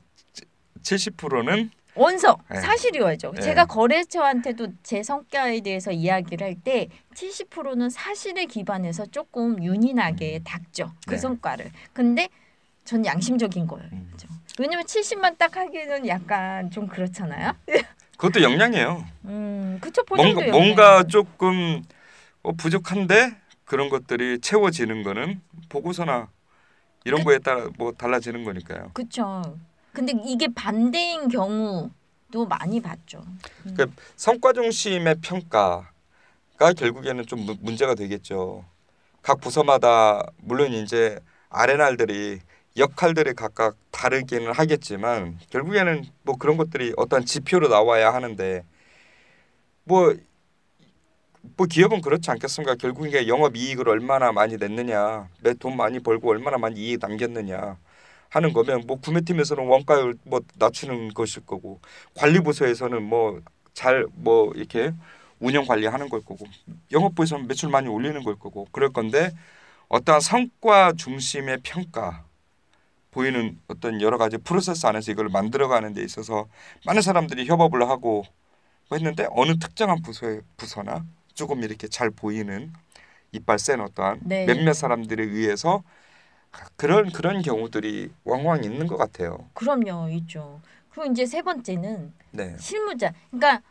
[0.83, 2.61] 70%는 원서 네.
[2.61, 3.33] 사실이어야죠.
[3.33, 3.41] 네.
[3.43, 10.93] 제가 거래처한테도 제 성과에 대해서 이야기를 할 때 70%는 사실에 기반해서 조금 윤인하게 닦죠.
[11.07, 11.17] 그 네.
[11.19, 11.71] 성과를.
[11.93, 12.29] 근데
[12.85, 13.89] 전 양심적인 거예요.
[13.93, 14.09] 음.
[14.13, 14.29] 그죠?
[14.59, 17.53] 왜냐면 70만 딱 하기는 약간 좀 그렇잖아요.
[18.17, 19.05] 그것도 역량이에요.
[19.25, 20.53] 음, 그쵸 포장도 뭔가.
[20.57, 21.83] 뭔가 조금
[22.43, 26.29] 어, 부족한데 그런 것들이 채워지는 거는 보고서나
[27.05, 28.91] 이런 그- 거에 따라 뭐 달라지는 거니까요.
[28.93, 29.59] 그쵸.
[29.93, 33.25] 근데 이게 반대인 경우도 많이 봤죠.
[33.67, 33.75] 음.
[33.77, 38.65] 그 성과 중심의 평가가 결국에는 좀 문- 문제가 되겠죠.
[39.21, 41.19] 각 부서마다 물론 이제
[41.51, 42.41] 아레날들이
[42.77, 48.65] 역할들이 각각 다르기는 하겠지만 결국에는 뭐 그런 것들이 어떤 지표로 나와야 하는데
[49.85, 50.15] 뭐,
[51.57, 52.77] 뭐 기업은 그렇지 않겠습니까?
[52.77, 57.77] 결국 이게 영업 이익을 얼마나 많이 냈느냐, 매돈 많이 벌고 얼마나 많이 이익 남겼느냐
[58.33, 61.81] 하는 거면 뭐 구매팀에서는 원가를 뭐 낮추는 것일 거고
[62.17, 64.93] 관리부서에서는 뭐잘뭐 이렇게
[65.39, 66.47] 운영 관리하는 걸 거고
[66.93, 69.33] 영업부에서는 매출 많이 올리는 걸 거고 그럴 건데
[69.89, 72.25] 어떠한 성과 중심의 평가
[73.11, 76.47] 보이는 어떤 여러 가지 프로세스 안에서 이걸 만들어가는 데 있어서
[76.87, 78.25] 많은 사람들이 협업을 하고
[78.89, 82.73] 뭐 했는데 어느 특정한 부서의 부서나 조금 이렇게 잘 보이는
[83.33, 84.47] 이빨 센 어떠한 네.
[84.47, 85.83] 몇몇 사람들에 의해서
[86.77, 89.49] 그런 그런 경우들이 왕왕 있는 것 같아요.
[89.55, 90.61] 그럼요, 있죠.
[90.91, 93.13] 그리고 이제 세 번째는 네, 실무자.
[93.31, 93.63] 그러니까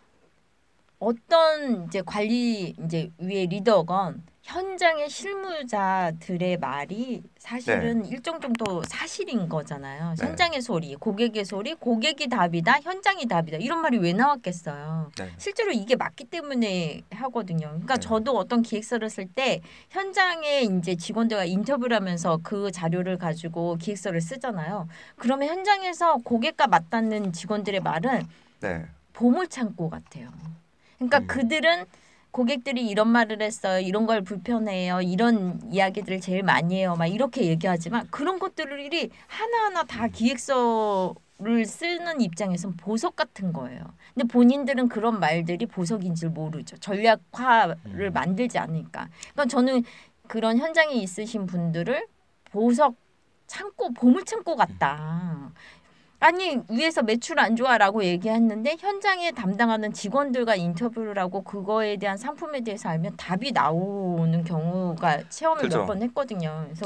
[1.00, 10.16] 어떤 이제 관리 이제 위에 리더건 현장의 실무자들의 말이 사실은 일정 정도 사실인 거잖아요.
[10.18, 10.26] 네.
[10.26, 13.58] 현장의 소리, 고객의 소리, 고객이 답이다, 현장이 답이다.
[13.58, 15.12] 이런 말이 왜 나왔겠어요?
[15.18, 15.30] 네.
[15.38, 17.68] 실제로 이게 맞기 때문에 하거든요.
[17.68, 18.00] 그러니까 네.
[18.02, 24.88] 저도 어떤 기획서를 쓸 때 현장에 이제 직원들과 인터뷰를 하면서 그 자료를 가지고 기획서를 쓰잖아요.
[25.18, 28.28] 그러면 현장에서 고객과 맞닿는 직원들의 말은
[28.62, 30.30] 네, 보물 창고 같아요.
[30.98, 31.28] 그러니까 음.
[31.28, 31.86] 그들은
[32.32, 33.80] 고객들이 이런 말을 했어요.
[33.80, 35.02] 이런 걸 불편해요.
[35.02, 36.96] 이런 이야기들을 제일 많이 해요.
[36.98, 43.82] 막 이렇게 얘기하지만 그런 것들이 하나하나 다 기획서를 쓰는 입장에선 보석 같은 거예요.
[44.14, 46.78] 근데 본인들은 그런 말들이 보석인 줄 모르죠.
[46.78, 48.12] 전략화를 음.
[48.14, 49.10] 만들지 않으니까.
[49.34, 49.84] 그러니까 저는
[50.28, 52.08] 그런 현장에 있으신 분들을
[52.46, 52.96] 보석
[53.48, 55.52] 창고 보물 창고 같다.
[56.22, 62.90] 아니 위에서 매출 안 좋아라고 얘기했는데 현장에 담당하는 직원들과 인터뷰를 하고 그거에 대한 상품에 대해서
[62.90, 65.68] 알면 답이 나오는 경우가 체험을.
[65.68, 66.64] 몇 번 했거든요.
[66.66, 66.86] 그래서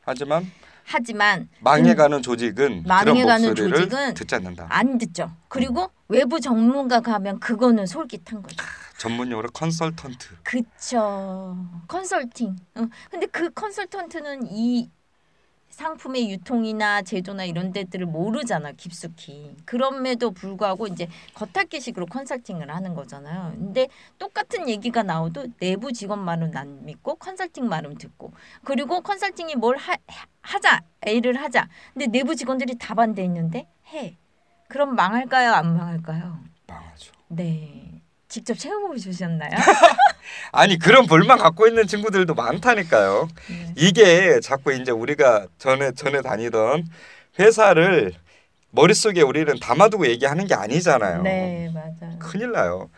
[0.00, 0.50] 하지만
[0.86, 4.66] 하지만 망해가는 조직은 망해가는 조직은 듣지 않는다.
[4.70, 5.30] 안 듣죠.
[5.48, 8.56] 그리고 외부 전문가가 하면 그거는 솔깃한 거죠.
[8.96, 10.36] 전문용어로 컨설턴트.
[10.42, 11.54] 그쵸.
[11.86, 12.56] 컨설팅.
[12.78, 12.88] 응.
[13.10, 14.90] 근데 그 컨설턴트는 이
[15.74, 19.56] 상품의 유통이나 제조나 이런 데들을 모르잖아 깊숙이.
[19.64, 23.54] 그럼에도 불구하고 이제 겉핥기식으로 컨설팅을 하는 거잖아요.
[23.56, 28.32] 근데 똑같은 얘기가 나오도 내부 직원 말은 안 믿고 컨설팅 말은 듣고
[28.62, 29.96] 그리고 컨설팅이 뭘 하,
[30.42, 31.68] 하자 A를 하자.
[31.92, 34.16] 근데 내부 직원들이 다 반대했는데 해.
[34.68, 35.52] 그럼 망할까요?
[35.52, 36.38] 안 망할까요?
[36.68, 37.12] 망하죠.
[37.28, 38.03] 네.
[38.34, 39.50] 직접 체험해 보셨나요?
[40.50, 43.28] 아니 그런 볼만 갖고 있는 친구들도 많다니까요.
[43.48, 43.74] 네.
[43.76, 46.84] 이게 자꾸 이제 우리가 전에 전에 다니던
[47.38, 48.12] 회사를
[48.70, 51.22] 머릿속에 우리는 담아두고 얘기하는 게 아니잖아요.
[51.22, 52.18] 네, 맞아요.
[52.18, 52.90] 큰일 나요.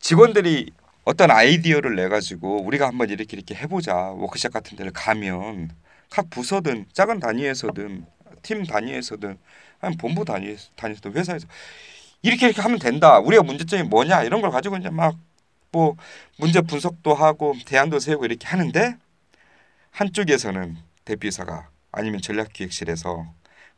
[0.00, 0.72] 직원들이
[1.04, 5.70] 어떤 아이디어를 내 가지고 우리가 한번 이렇게 이렇게 해보자 워크숍 같은 데를 가면
[6.10, 8.04] 각 부서든 작은 단위에서든
[8.42, 9.38] 팀 단위에서든
[9.80, 11.46] 아니 본부 단위 단위에서든 회사에서
[12.22, 13.18] 이렇게 이렇게 하면 된다.
[13.18, 15.14] 우리가 문제점이 뭐냐 이런 걸 가지고 이제 막
[15.70, 15.96] 뭐
[16.38, 18.96] 문제 분석도 하고 대안도 세우고 이렇게 하는데
[19.90, 23.26] 한쪽에서는 대표이사가 아니면 전략기획실에서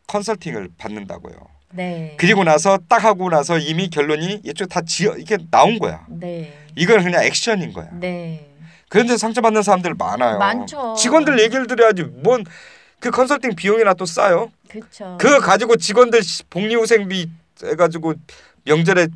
[0.06, 1.34] 컨설팅을 받는다고요.
[1.72, 2.14] 네.
[2.16, 6.06] 그리고 나서 딱 하고 나서 이미 결론이 이쪽 다 지어 이게 나온 거야.
[6.08, 6.56] 네.
[6.76, 7.88] 이건 그냥 액션인 거야.
[7.92, 8.54] 네.
[8.88, 10.38] 그런데 상처받는 사람들 많아요.
[10.38, 10.94] 많죠.
[10.96, 12.04] 직원들 얘기를 들어야지.
[12.04, 12.44] 뭔
[13.00, 14.52] 그 컨설팅 비용이나 또 싸요.
[14.68, 15.16] 그렇죠.
[15.18, 17.30] 그거 가지고 직원들 시- 복리후생비
[17.68, 18.14] 해가지고
[18.64, 19.08] 명절에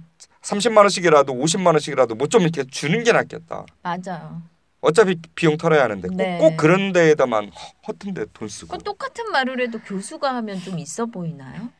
[0.42, 3.64] 30만 원씩이라도 50만 원씩이라도 뭐 좀 이렇게 주는 게 낫겠다.
[3.82, 4.42] 맞아요.
[4.80, 6.38] 어차피 비용 털어야 하는데 꼭, 네.
[6.38, 8.76] 꼭 그런 데에다만 허- 허튼데 돈 쓰고.
[8.76, 11.70] 그 똑같은 말을 해도 교수가 하면 좀 있어 보이나요?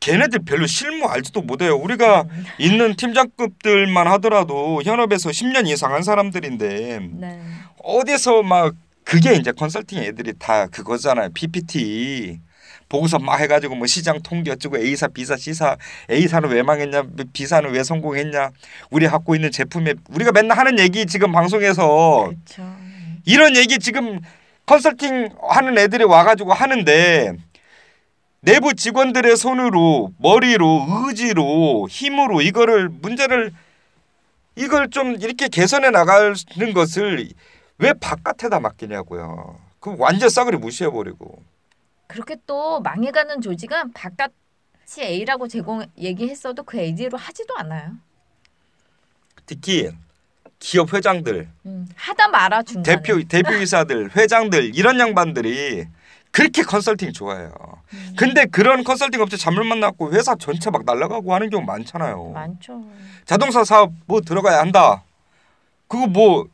[0.00, 1.76] 걔네들 별로 실무 알지도 못해요.
[1.76, 2.44] 우리가 음.
[2.58, 7.42] 있는 팀장급들만 하더라도 현업에서 10년 이상 한 사람들인데 네.
[7.84, 11.30] 어디서 막 그게 이제 컨설팅 애들이 다 그거잖아요.
[11.34, 12.40] PPT
[12.90, 15.76] 보고서 막 해가지고 뭐 시장 통계 어쩌고 A사 B사 C사
[16.10, 18.50] A사는 왜 망했냐 B사는 왜 성공했냐
[18.90, 22.76] 우리 갖고 있는 제품에 우리가 맨날 하는 얘기 지금 방송에서 그렇죠.
[23.24, 24.20] 이런 얘기 지금
[24.66, 27.32] 컨설팅 하는 애들이 와가지고 하는데
[28.40, 33.52] 내부 직원들의 손으로 머리로 의지로 힘으로 이거를 문제를
[34.56, 36.34] 이걸 좀 이렇게 개선해 나가는
[36.74, 37.28] 것을
[37.78, 39.56] 왜 바깥에다 맡기냐고요.
[39.78, 41.49] 그 완전 싸그리 무시해버리고.
[42.10, 47.92] 그렇게 또 망해가는 조직은 바깥이 A라고 제공 얘기했어도 그 A로 하지도 않아요.
[49.46, 49.90] 특히
[50.58, 52.96] 기업 회장들, 음, 하다 말아 중간에.
[52.96, 55.86] 대표 대표이사들, 회장들 이런 양반들이
[56.32, 57.52] 그렇게 컨설팅 좋아해요.
[57.92, 62.30] 음, 근데 그런 컨설팅 업체 잘못 만났고 회사 전체 막 날라가고 하는 경우 많잖아요.
[62.30, 62.84] 많죠.
[63.24, 65.04] 자동차 사업 뭐 들어가야 한다.
[65.86, 66.46] 그거 뭐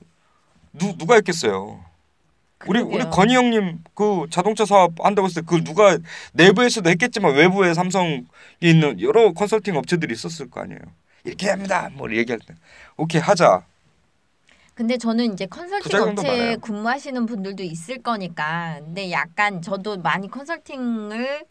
[0.75, 1.86] 누, 누가 했겠어요.
[2.69, 3.05] 우리 우리.
[3.11, 5.99] 건희 형님 그 자동차 사업 한다고 했을 때그 누가
[6.33, 8.25] 내부에서도 했겠지만 외부에 삼성에
[8.61, 10.81] 있는 여러 컨설팅 업체들이 있었을 거 아니에요.
[11.25, 11.91] 이렇게 합니다.
[11.95, 12.55] 뭐 얘기할 때
[12.97, 13.65] 오케이 하자.
[14.75, 16.59] 근데 저는 이제 컨설팅 업체에 많아요.
[16.59, 21.45] 근무하시는 분들도 있을 거니까 근데 약간 저도 많이 컨설팅을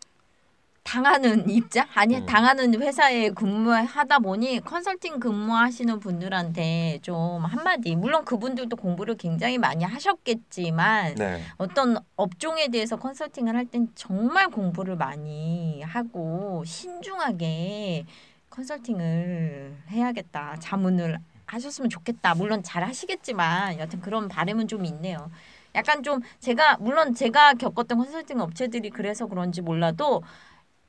[0.85, 2.25] 당하는 입장 아니 음.
[2.27, 11.15] 당하는 회사에 근무하다 보니 컨설팅 근무하시는 분들한테 좀 한마디 물론 그분들도 공부를 굉장히 많이 하셨겠지만
[11.15, 11.41] 네.
[11.57, 18.05] 어떤 업종에 대해서 컨설팅을 할 땐 정말 공부를 많이 하고 신중하게
[18.51, 20.57] 컨설팅을 해야겠다.
[20.59, 21.17] 자문을
[21.47, 22.35] 하셨으면 좋겠다.
[22.35, 25.31] 물론 잘 하시겠지만 여튼 그런 바람은 좀 있네요.
[25.73, 30.21] 약간 좀 제가 물론 제가 겪었던 컨설팅 업체들이 그래서 그런지 몰라도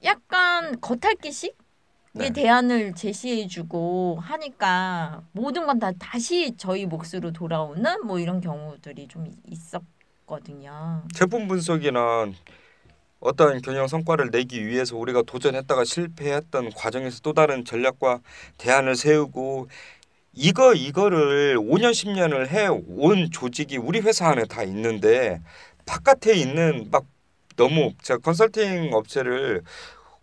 [0.04, 1.56] 약간 겉핥기식
[2.14, 2.24] 네.
[2.26, 9.26] 의 대안을 제시해주고 하니까 모든 건 다 다시 저희 몫으로 돌아오는 뭐 이런 경우들이 좀
[9.46, 11.02] 있었거든요.
[11.14, 12.32] 제품 분석이나
[13.20, 18.20] 어떤 경영 성과를 내기 위해서 우리가 도전했다가 실패했던 과정에서 또 다른 전략과
[18.58, 19.68] 대안을 세우고
[20.34, 25.40] 이거 이거를 5년 10년을 해 온 조직이 우리 회사 안에 다 있는데
[25.86, 27.04] 바깥에 있는 막
[27.56, 29.62] 너무 제가 컨설팅 업체를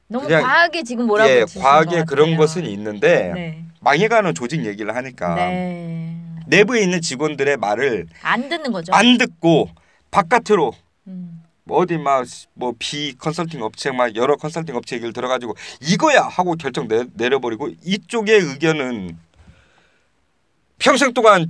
[0.08, 2.38] 너무 그냥, 과하게 지금 뭐라고 예, 과하게 것 그런.
[2.38, 3.66] 것은 있는데 네.
[3.82, 6.16] 망해가는 조직 얘기를 하니까 네.
[6.48, 8.94] 내부에 있는 직원들의 말을 안 듣는 거죠.
[8.94, 9.70] 안 듣고
[10.12, 10.74] 바깥으로
[11.08, 11.44] 음.
[11.66, 16.88] 뭐 어디 막뭐 비 컨설팅 업체 막 여러 컨설팅 업체 얘기를 들어가지고 이거야 하고 결정
[16.88, 19.18] 내, 내려버리고 이쪽의 의견은
[20.78, 21.50] 평생 동안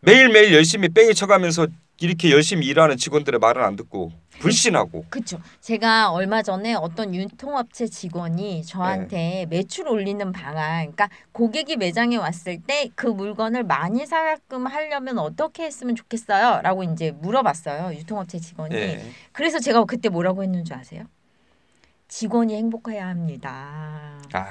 [0.00, 1.68] 매일매일 열심히 뺑이 쳐가면서
[2.00, 5.40] 이렇게 열심히 일하는 직원들의 말은 안 듣고 불신하고 그렇죠.
[5.60, 9.46] 제가 얼마 전에 어떤 유통업체 직원이 저한테 네.
[9.46, 15.96] 매출 올리는 방안, 그러니까 고객이 매장에 왔을 때 그 물건을 많이 사게끔 하려면 어떻게 했으면
[15.96, 17.94] 좋겠어요?라고 이제 물어봤어요.
[17.94, 18.74] 유통업체 직원이.
[18.76, 19.02] 예.
[19.32, 21.04] 그래서 제가 그때 뭐라고 했는 줄 아세요?
[22.06, 24.18] 직원이 행복해야 합니다.
[24.32, 24.46] 아,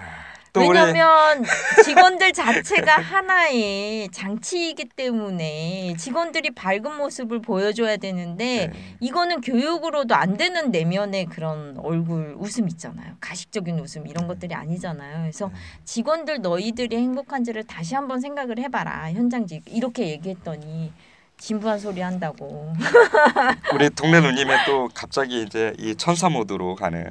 [0.60, 1.44] 왜냐하면
[1.84, 8.74] 직원들 자체가 하나의 장치이기 때문에 직원들이 밝은 모습을 보여줘야 되는데 네.
[9.00, 13.14] 이거는 교육으로도 안 되는 내면의 그런 얼굴 웃음 있잖아요.
[13.20, 15.22] 가식적인 웃음 이런 것들이 아니잖아요.
[15.22, 15.54] 그래서 네.
[15.86, 19.12] 직원들 너희들이 행복한지를 다시 한번 생각을 해봐라.
[19.14, 20.92] 현장직 이렇게 얘기했더니
[21.40, 22.74] 진부한 소리 한다고.
[23.74, 27.08] 우리 동네 누님의 또 갑자기 이제 이 천사 모드로 가는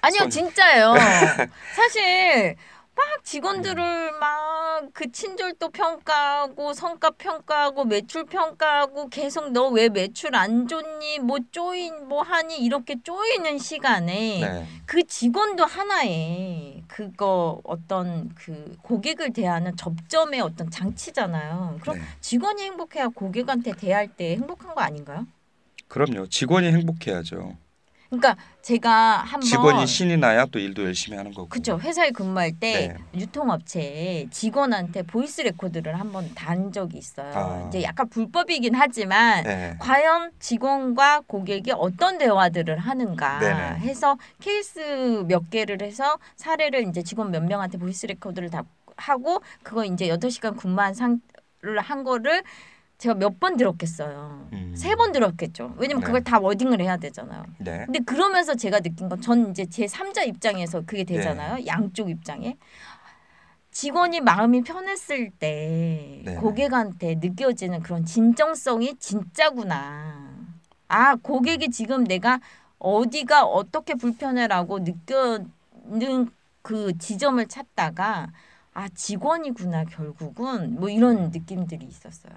[0.00, 0.94] 아니요 손- 진짜예요.
[1.76, 2.56] 사실
[2.94, 4.52] 막 직원들을 막
[4.92, 12.08] 그 친절도 평가하고 성과 평가하고 매출 평가하고 계속 너 왜 매출 안 좋니 뭐 쪼인
[12.08, 14.66] 뭐 하니 이렇게 쪼이는 시간에 네.
[14.86, 21.78] 그 직원도 하나의 그거 어떤 그 고객을 대하는 접점의 어떤 장치잖아요.
[21.80, 22.02] 그럼 네.
[22.20, 25.26] 직원이 행복해야 고객한테 대할 때 행복한 거 아닌가요?
[25.88, 26.26] 그럼요.
[26.28, 27.56] 직원이 행복해야죠.
[28.12, 31.48] 그러니까 제가 한번 직원이 신이 나야 또 일도 열심히 하는 거고.
[31.48, 33.20] 그쵸 회사에 근무할 때 네.
[33.20, 37.32] 유통업체에 직원한테 voice recorder를 한번 단 적이 있어요.
[37.34, 37.68] 아.
[37.68, 39.76] 이제 약간 불법이긴 하지만 네.
[39.78, 43.78] 과연 직원과 고객이 어떤 대화들을 하는가 네네.
[43.78, 48.62] 해서 케이스 몇 개를 해서 사례를 이제 직원 몇 명한테 voice recorder를 다
[48.98, 51.18] 하고 그거 이제 여덟 시간 근무한 상을
[51.78, 52.42] 한 거를
[53.02, 54.48] 제가 몇 번 들었겠어요.
[54.52, 54.74] 음.
[54.76, 55.74] 세번 들었겠죠.
[55.76, 56.06] 왜냐면 네.
[56.06, 57.44] 그걸 다 워딩을 해야 되잖아요.
[57.58, 57.82] 네.
[57.84, 61.56] 근데 그러면서 제가 느낀 건 전 이제 제 3자 입장에서 그게 되잖아요.
[61.56, 61.66] 네.
[61.66, 62.56] 양쪽 입장에.
[63.72, 66.34] 직원이 마음이 편했을 때 네.
[66.36, 70.30] 고객한테 느껴지는 그런 진정성이 진짜구나.
[70.86, 72.38] 아, 고객이 지금 내가
[72.78, 76.30] 어디가 어떻게 불편해라고 느껴는
[76.62, 78.30] 그 지점을 찾다가
[78.74, 82.34] 아, 직원이구나 결국은 뭐 이런 느낌들이 있었어요.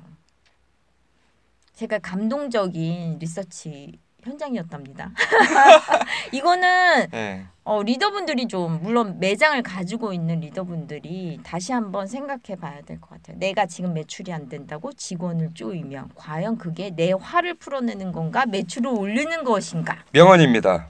[1.75, 5.11] 제가 감동적인 리서치 현장이었답니다.
[6.31, 7.45] 이거는 네.
[7.63, 13.37] 어, 리더분들이 좀 물론 매장을 가지고 있는 리더분들이 다시 한번 생각해 봐야 될 것 같아요.
[13.37, 19.43] 내가 지금 매출이 안 된다고 직원을 쪼이면 과연 그게 내 화를 풀어내는 건가 매출을 올리는
[19.43, 20.03] 것인가?
[20.11, 20.87] 명언입니다.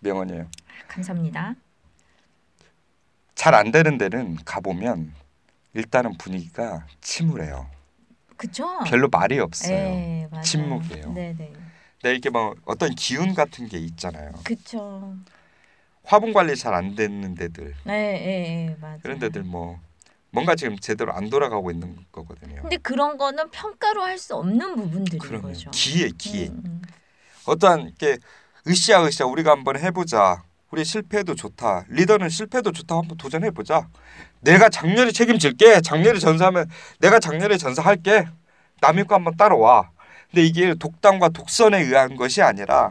[0.00, 0.46] 명언이에요.
[0.88, 1.54] 감사합니다.
[3.34, 5.12] 잘 안 되는 데는 가보면
[5.74, 7.66] 일단은 분위기가 침울해요.
[8.42, 8.66] 그쵸?
[8.88, 9.78] 별로 말이 없어요.
[9.78, 10.28] 네.
[10.42, 11.12] 침묵이에요.
[11.12, 11.52] 네네.
[12.02, 14.32] 네, 이렇게 뭐 어떤 기운 같은 게 있잖아요.
[14.44, 15.14] 그쵸.
[16.04, 18.98] 화분 관리 잘 안 되는 데들 네, 네, 네, 맞아요.
[19.02, 19.78] 그런 데들 뭐
[20.32, 22.60] 뭔가 지금 제대로 안 돌아가고 있는 거거든요.
[22.62, 25.70] 근데 그런 거는 평가로 할 수 없는 부분들인 그러면 거죠.
[25.70, 26.82] 기회 기회 음, 음.
[27.46, 28.18] 어떠한 이렇게
[28.66, 30.42] 으쌰으쌰 우리가 한번 해보자.
[30.72, 31.84] 우리 실패도 좋다.
[31.88, 32.96] 리더는 실패도 좋다.
[32.96, 33.88] 한번 도전해 보자.
[34.40, 35.82] 내가 장렬히 책임질게.
[35.82, 38.24] 장렬히 전사하면 내가 장렬히 전사할게.
[38.80, 39.90] 남의 거 한번 따라와.
[40.30, 42.90] 근데 이게 독단과 독선에 의한 것이 아니라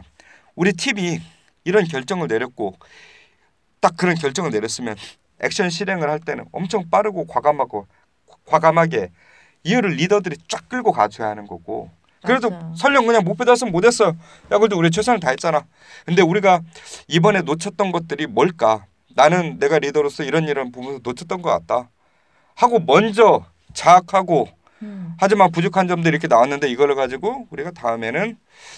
[0.54, 1.20] 우리 팀이
[1.64, 2.76] 이런 결정을 내렸고
[3.80, 4.94] 딱 그런 결정을 내렸으면
[5.40, 7.88] 액션 실행을 할 때는 엄청 빠르고 과감하고
[8.46, 9.10] 과감하게
[9.64, 11.90] 이유를 리더들이 쫙 끌고 가줘야 하는 거고
[12.24, 12.74] 그래도 맞아요.
[12.76, 14.16] 설령 그냥 못 받았으면 못했어요.
[14.50, 15.64] 야 그래도 우리 최선을 다했잖아.
[16.06, 16.60] 근데 우리가
[17.08, 18.86] 이번에 놓쳤던 것들이 뭘까?
[19.14, 21.90] 나는 내가 리더로서 이런 이런 부분에서 놓쳤던 것 같다.
[22.54, 24.48] 하고 먼저 자학하고
[24.82, 25.14] 음.
[25.18, 28.36] 하지만 부족한 점들이 이렇게 나왔는데 이걸 가지고 우리가 다음에는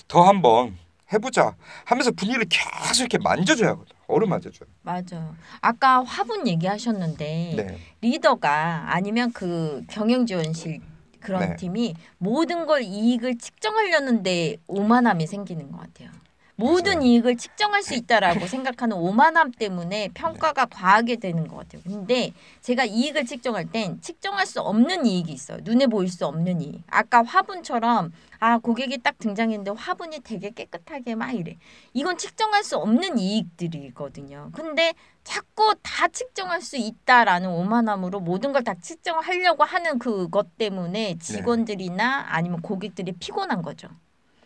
[0.08, 0.76] 더 한번
[1.12, 1.54] 해보자
[1.84, 3.94] 하면서 분위기를 계속 이렇게 만져줘야 하거든.
[4.06, 4.68] 어루 만져줘요.
[4.82, 5.34] 맞아요.
[5.60, 7.78] 아까 화분 얘기하셨는데 네.
[8.00, 10.80] 리더가 아니면 그 경영지원실
[11.24, 11.56] 그런 네.
[11.56, 16.10] 팀이 모든 걸 이익을 측정하려는데 오만함이 생기는 것 같아요.
[16.56, 17.06] 모든 맞아요.
[17.08, 21.82] 이익을 측정할 수 있다라고 생각하는 오만함 때문에 평가가 과하게 되는 것 같아요.
[21.84, 25.58] 근데 제가 이익을 측정할 땐 측정할 수 없는 이익이 있어요.
[25.62, 26.82] 눈에 보일 수 없는 이익.
[26.88, 31.56] 아까 화분처럼 아 고객이 딱 등장했는데 화분이 되게 깨끗하게 막 이래.
[31.92, 34.50] 이건 측정할 수 없는 이익들이거든요.
[34.52, 42.26] 근데 자꾸 다 측정할 수 있다라는 오만함으로 모든 걸 다 측정하려고 하는 그것 때문에 직원들이나
[42.28, 43.88] 아니면 고객들이 피곤한 거죠.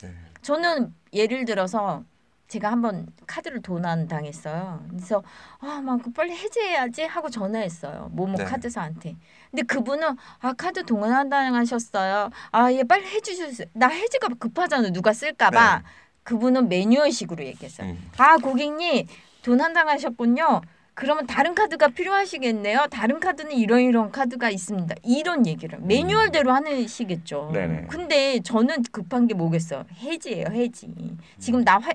[0.03, 0.13] 네.
[0.43, 2.05] 저는 예를 들어서
[2.49, 4.83] 제가 한번 카드를 도난 당했어요.
[4.89, 5.23] 그래서
[5.61, 8.09] 아막 빨리 해지해야지 하고 전화했어요.
[8.13, 8.45] 모모 네.
[8.45, 9.17] 카드사한테.
[9.51, 12.31] 근데 그분은 아 카드 도난 당하셨어요.
[12.53, 13.67] 아 예 빨리 해주셨어요.
[13.75, 14.91] 나 해지가 급하잖아.
[14.91, 15.83] 누가 쓸까봐.
[16.23, 17.91] 그분은 매뉴얼식으로 얘기했어요.
[17.91, 18.11] 음.
[18.17, 19.07] 아 고객님
[19.43, 20.63] 도난 당하셨군요.
[20.99, 22.89] 그러면 다른 카드가 필요하시겠네요.
[22.91, 24.97] 다른 카드는 이런 이런 카드가 있습니다.
[25.05, 27.51] 이런 얘기를 매뉴얼대로 하시겠죠.
[27.51, 27.53] 음.
[27.53, 27.87] 네네.
[27.89, 29.85] 근데 저는 급한 게 뭐겠어?
[29.97, 30.93] 해지예요, 해지.
[31.39, 31.93] 지금 나 화,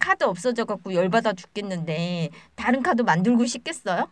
[0.00, 4.10] 카드 없어져 갖고 열받아 죽겠는데 다른 카드 만들고 싶겠어요?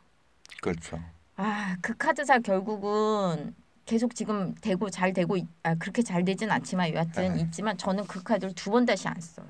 [0.62, 1.00] 그렇죠.
[1.37, 3.53] 아, 그 카드사 결국은
[3.85, 7.40] 계속 지금 되고 잘 되고 있- 아, 그렇게 잘 되진 않지만 여하튼 네.
[7.42, 9.46] 있지만 저는 그 카드를 두 번 다시 안 써요.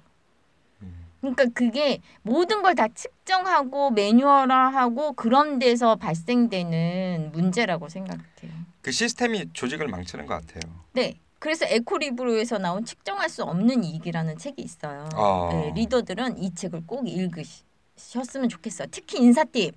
[1.29, 1.35] 음.
[1.35, 8.53] 그러니까 그게 모든 걸 다 측정하고 매뉴얼화하고 그런 데서 발생되는 문제라고 생각해요.
[8.83, 10.75] 그 시스템이 조직을 망치는 것 같아요.
[10.93, 11.15] 네.
[11.39, 15.09] 그래서 에코리브로에서 나온 측정할 수 없는 이익이라는 책이 있어요.
[15.15, 15.51] 아.
[15.53, 18.89] 네, 리더들은 이 책을 꼭 읽으셨으면 좋겠어요.
[18.91, 19.71] 특히 인사팀,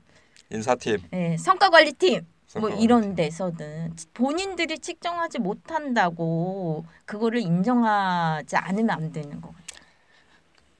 [0.49, 2.81] 인사팀 네, 성과관리팀 뭐 성과관리.
[2.83, 9.66] 이런 데서는 본인들이 측정하지 못한다고 그거를 인정하지 않으면 안 되는 거 같아요.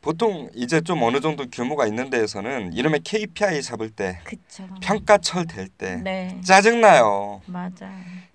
[0.01, 4.67] 보통 이제 좀 어느 정도 규모가 있는 데에서는 이름에 KPI 잡을 때 그쵸.
[4.81, 7.41] 평가철 될 때 네, 짜증 나요.
[7.45, 7.89] 맞아,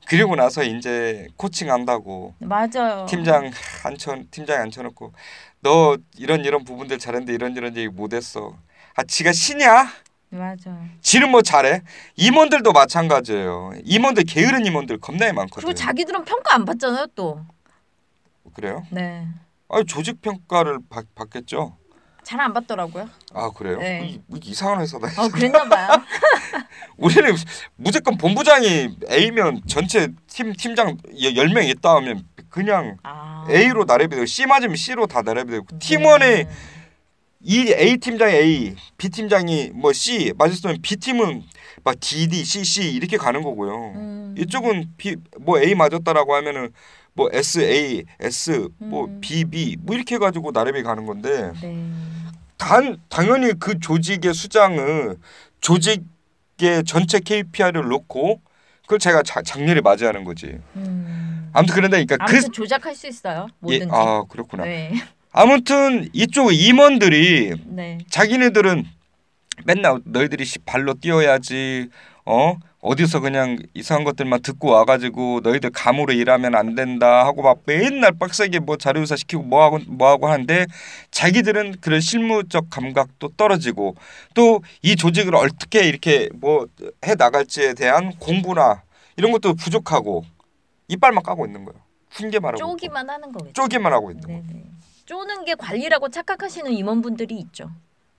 [0.07, 3.07] 그리고 나서 이제 코칭 한다고 맞아요.
[3.09, 3.51] 팀장
[3.85, 5.13] 앉혀 팀장 앉혀놓고
[5.61, 8.57] 너 이런 이런 부분들 잘했는데 이런 이런 얘기 못했어.
[8.95, 9.89] 아 지가 신이야?
[10.31, 10.77] 맞아.
[11.01, 11.83] 지는 뭐 잘해?
[12.17, 13.73] 임원들도 마찬가지예요.
[13.85, 15.67] 임원들 게으른 임원들 겁나게 많거든요.
[15.67, 17.41] 그리고 자기들은 평가 안 받잖아요, 또.
[18.55, 18.85] 그래요?
[18.91, 19.27] 네,
[19.73, 21.79] 아 조직 평가를 받, 받겠죠.
[22.25, 23.09] 잘 안 받더라고요.
[23.35, 23.79] 아 그래요?
[23.79, 24.07] 네.
[24.07, 25.09] 이, 이 이상한 회사다.
[25.21, 25.89] 어, 그랬나 봐요.
[26.97, 27.35] 우리는
[27.75, 33.45] 무조건 본부장이 A면 전체 팀 팀장 10명 있다 하면 그냥 아.
[33.51, 36.49] A로 나래비 되고 C 맞으면 C로 다 나래비 되고 팀원이 네.
[37.41, 41.43] 이 A 팀장이 A, B 팀장이 뭐 C 맞았으면 B 팀은
[41.83, 43.93] 막 D, D, C, C 이렇게 가는 거고요.
[43.97, 44.35] 음.
[44.39, 46.73] 이쪽은 B 뭐 A 맞았다라고 하면은
[47.15, 49.21] 뭐 S, A, S, 뭐 음.
[49.21, 51.77] B, B 뭐 이렇게 해가지고 나래비 가는 건데 네.
[52.57, 55.17] 단 당연히 그 조직의 수장을
[55.61, 58.41] 조직의 전체 KPI를 놓고
[58.83, 60.59] 그걸 제가 자, 장렬히 맞이하는 거지.
[60.77, 61.51] 음.
[61.53, 63.47] 아무튼 그런데 그러니까 그 아무튼 조작할 수 있어요.
[63.51, 63.89] 예, 뭐든지.
[63.93, 64.65] 아 그렇구나.
[64.65, 64.93] 네.
[65.33, 67.99] 아무튼 이쪽 임원들이 네.
[68.11, 68.87] 자기네들은
[69.65, 71.89] 맨날 너희들이 시- 발로 뛰어야지
[72.25, 78.13] 어 어디서 그냥 이상한 것들만 듣고 와가지고 너희들 감으로 일하면 안 된다 하고 막 맨날
[78.13, 80.67] 빡세게 뭐 자료조사 시키고 뭐 하고 뭐 하고 하는데
[81.11, 83.97] 자기들은 그런 실무적 감각도 떨어지고
[84.35, 86.67] 또 이 조직을 어떻게 이렇게 뭐
[87.05, 88.83] 해 나갈지에 대한 공부나
[89.17, 90.25] 이런 것도 부족하고
[90.89, 91.81] 이빨만 까고 있는 거예요.
[92.11, 93.53] 훈계만 하고 쪼기만 하는 거겠죠.
[93.55, 94.63] 쪼기만 하고 있는 거예요.
[95.07, 97.71] 쪼는 게 관리라고 착각하시는 임원분들이 있죠.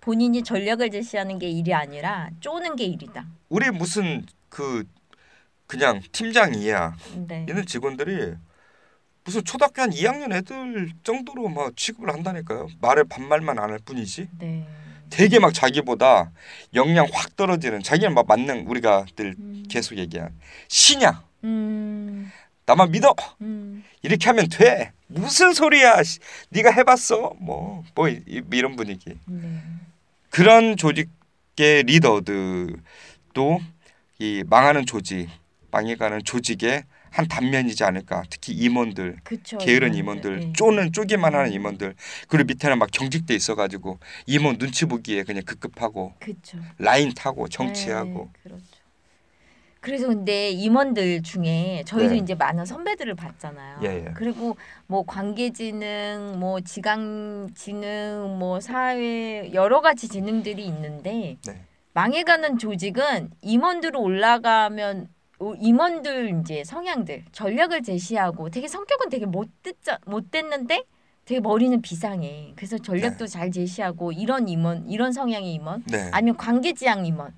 [0.08, 3.26] 본인이 전략을 제시하는 게 일이 아니라 쪼는 게 일이다.
[3.48, 4.84] 우리 무슨 그
[5.66, 6.94] 그냥 팀장이야.
[7.26, 7.46] 네.
[7.50, 8.34] 얘는 직원들이
[9.24, 12.68] 무슨 초등학교 한 2학년 애들 정도로 막 취급을 한다니까요.
[12.82, 14.28] 말을 반말만 안 할 뿐이지.
[14.40, 14.68] 네.
[15.10, 16.32] 되게 막 자기보다
[16.74, 19.64] 역량 확 떨어지는 자기는 막 맞는 우리가 늘 음.
[19.70, 20.32] 계속 얘기한
[20.68, 22.30] 신야 음.
[22.66, 23.86] 나만 믿어 음.
[24.02, 26.20] 이렇게 하면 돼 무슨 소리야 씨.
[26.50, 28.10] 네가 해봤어 뭐뭐
[28.52, 29.62] 이런 분위기 네.
[30.34, 32.82] 그런 조직의 리더들도
[34.18, 35.30] 이 망하는 조직
[35.70, 39.60] 망해가는 조직의 한 단면이지 않을까 특히 임원들 그쵸.
[39.60, 40.32] 게으른 임원들.
[40.32, 40.54] 임원들 네.
[40.54, 41.94] 쪼는 쪼기만 하는 임원들
[42.28, 46.58] 그리고 밑에는 막 경직돼 있어가지고 임원 눈치 보기에 그냥 급급하고 그쵸.
[46.80, 48.50] 라인 타고 정치하고 네,
[49.84, 52.18] 그래서 근데 임원들 중에 저희도 네.
[52.18, 53.80] 이제 많은 선배들을 봤잖아요.
[53.84, 54.12] 예, 예.
[54.16, 54.56] 그리고
[54.88, 61.62] 뭐 관계지능, 뭐 지강지능, 뭐 사회 여러 가지 지능들이 있는데 네.
[61.94, 65.10] 망해가는 조직은 임원들로 올라가면
[65.40, 70.86] 오- 임원들 이제 성향들 전략을 제시하고 되게 성격은 되게 못됐자 못됐는데
[71.26, 72.54] 되게 머리는 비상해.
[72.56, 76.10] 그래서 전략도 잘 제시하고 이런 임원 이런 성향의 임원 네.
[76.14, 77.34] 아니면 관계지향 임원.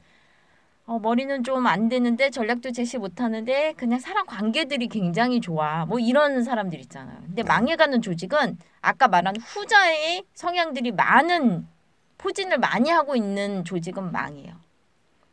[0.88, 5.86] 어, 머리는 좀 안 되는데 전략도 제시 못 하는데 그냥 사람 관계들이 굉장히 좋아.
[5.86, 7.18] 뭐 이런 사람들 있잖아요.
[7.26, 7.48] 근데 네.
[7.48, 11.68] 망해가는 조직은 아까 말한 후자의 성향들이 많은
[12.20, 14.54] 포진을 많이 하고 있는 조직은 망해요.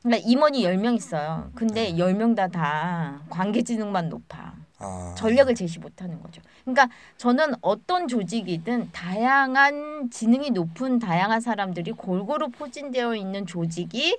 [0.03, 1.51] 그러니까 임원이 10명 있어요.
[1.55, 1.97] 근데 네.
[1.97, 4.55] 10명 다다 관계 지능만 높아.
[4.79, 6.43] 아, 전략을 제시 못하는 거죠.
[6.65, 6.89] 그러니까
[7.19, 14.19] 저는 어떤 조직이든 다양한 지능이 높은 다양한 사람들이 골고루 포진되어 있는 조직이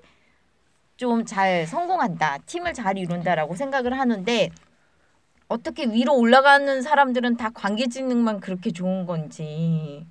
[0.97, 4.49] 좀 잘 성공한다, 팀을 잘 이룬다라고 생각을 하는데
[5.47, 10.05] 어떻게 위로 올라가는 사람들은 다 관계 지능만 그렇게 좋은 건지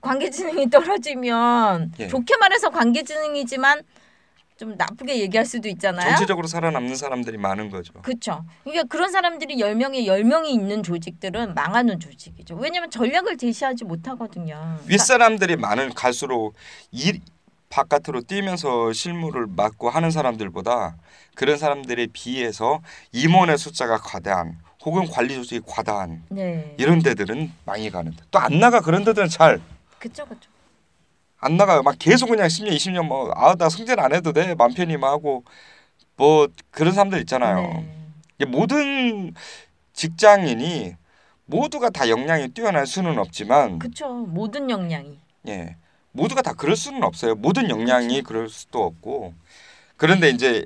[0.00, 2.08] 관계 지능이 떨어지면 예.
[2.08, 3.82] 좋게 말해서 관계 지능이지만
[4.56, 6.08] 좀 나쁘게 얘기할 수도 있잖아요.
[6.10, 7.92] 전체적으로 살아남는 사람들이 많은 거죠.
[8.00, 8.42] 그렇죠.
[8.64, 12.54] 그러니까 그런 사람들이 10명에 10명이 있는 조직들은 망하는 조직이죠.
[12.56, 14.78] 왜냐면 전략을 제시하지 못하거든요.
[14.86, 16.54] 윗사람들이 많은 갈수록
[16.90, 17.20] 일
[17.68, 20.96] 바깥으로 뛰면서 실무를 맡고 하는 사람들보다
[21.34, 22.80] 그런 사람들에 비해서
[23.12, 26.74] 임원의 숫자가 과다한 혹은 관리 조직이 과다한 네.
[26.78, 29.60] 이런 데들은 많이 가는데 또 안 나가 그런 데들은 잘안
[29.98, 30.24] 그렇죠.
[30.26, 30.50] 그렇죠.
[31.56, 31.82] 나가요.
[31.82, 34.54] 막 계속 그냥 10년 20년 뭐 아 나 승진 안 해도 돼.
[34.54, 35.44] 맘 편히만 하고
[36.16, 37.84] 뭐 그런 사람들 있잖아요.
[38.38, 38.46] 네.
[38.46, 39.34] 모든
[39.92, 40.94] 직장인이
[41.46, 44.08] 모두가 다 역량이 뛰어날 수는 없지만 그렇죠.
[44.12, 45.18] 모든 역량이.
[45.48, 45.76] 예.
[46.16, 47.34] 모두가 다 그럴 수는 없어요.
[47.34, 49.34] 모든 역량이 그럴 수도 없고.
[49.96, 50.64] 그런데 이제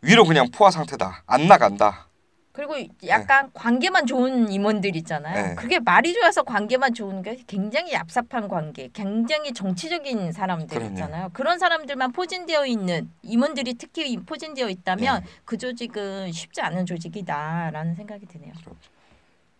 [0.00, 1.24] 위로 그냥 포화 상태다.
[1.26, 2.06] 안 나간다.
[2.52, 2.74] 그리고
[3.06, 5.48] 약간 관계만 좋은 임원들 있잖아요.
[5.48, 5.54] 네.
[5.54, 10.92] 그게 말이 좋아서 관계만 좋은 게 굉장히 얍삽한 관계, 굉장히 정치적인 사람들 그럼요.
[10.92, 11.30] 있잖아요.
[11.32, 15.30] 그런 사람들만 포진되어 있는 임원들이 특히 포진되어 있다면 네.
[15.44, 18.52] 그 조직은 쉽지 않은 조직이다라는 생각이 드네요.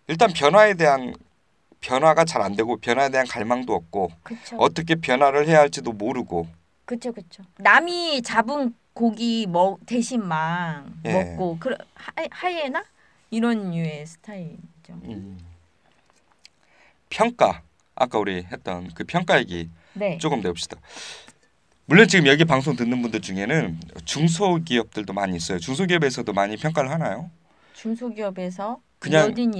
[0.08, 1.14] 일단 변화에 대한
[1.80, 4.56] 변화가 잘 안 되고 변화에 대한 갈망도 없고 그렇죠.
[4.56, 6.46] 어떻게 변화를 해야 할지도 모르고
[6.84, 7.42] 그렇죠, 그렇죠.
[7.58, 11.12] 남이 잡은 고기 먹 대신 막 예.
[11.12, 12.82] 먹고 그 하, 하이에나
[13.30, 14.94] 이런 류의 스타일이죠.
[15.04, 15.38] 음.
[17.10, 17.62] 평가
[17.94, 20.18] 아까 우리 했던 그 평가 얘기 네.
[20.18, 20.76] 조금 내봅시다.
[21.86, 25.58] 물론 지금 여기 방송 듣는 분들 중에는 중소기업들도 많이 있어요.
[25.58, 27.30] 중소기업에서도 많이 평가를 하나요?
[27.74, 29.54] 중소기업에서 그냥 몇인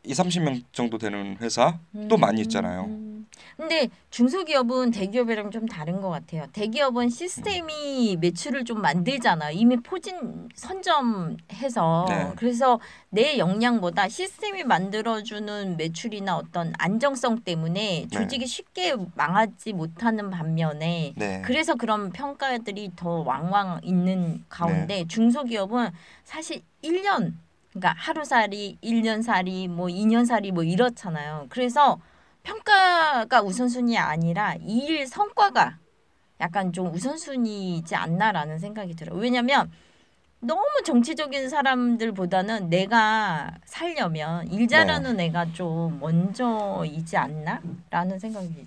[0.00, 1.78] 한 2, 30명 정도 되는 회사
[2.08, 2.84] 또 많이 있잖아요.
[2.84, 3.26] 음.
[3.56, 6.46] 근데 중소기업은 대기업이랑 좀 다른 것 같아요.
[6.52, 9.50] 대기업은 시스템이 매출을 좀 만들잖아.
[9.50, 12.32] 이미 포진 선점해서 네.
[12.36, 12.80] 그래서
[13.10, 21.42] 내 역량보다 시스템이 만들어주는 매출이나 어떤 안정성 때문에 조직이 쉽게 망하지 못하는 반면에 네.
[21.44, 25.90] 그래서 그런 평가들이 더 왕왕 있는 가운데 중소기업은
[26.24, 27.34] 사실 1년
[27.70, 31.46] 그러니까 하루살이, 1년살이, 뭐 2년살이 뭐 이렇잖아요.
[31.48, 32.00] 그래서
[32.42, 35.78] 평가가 우선순위 아니라 이일 성과가
[36.40, 39.18] 약간 좀 우선순위이지 않나라는 생각이 들어요.
[39.18, 39.70] 왜냐면
[40.40, 48.66] 너무 정치적인 사람들보다는 내가 살려면 일 잘하는 애가 좀 먼저이지 않나라는 생각이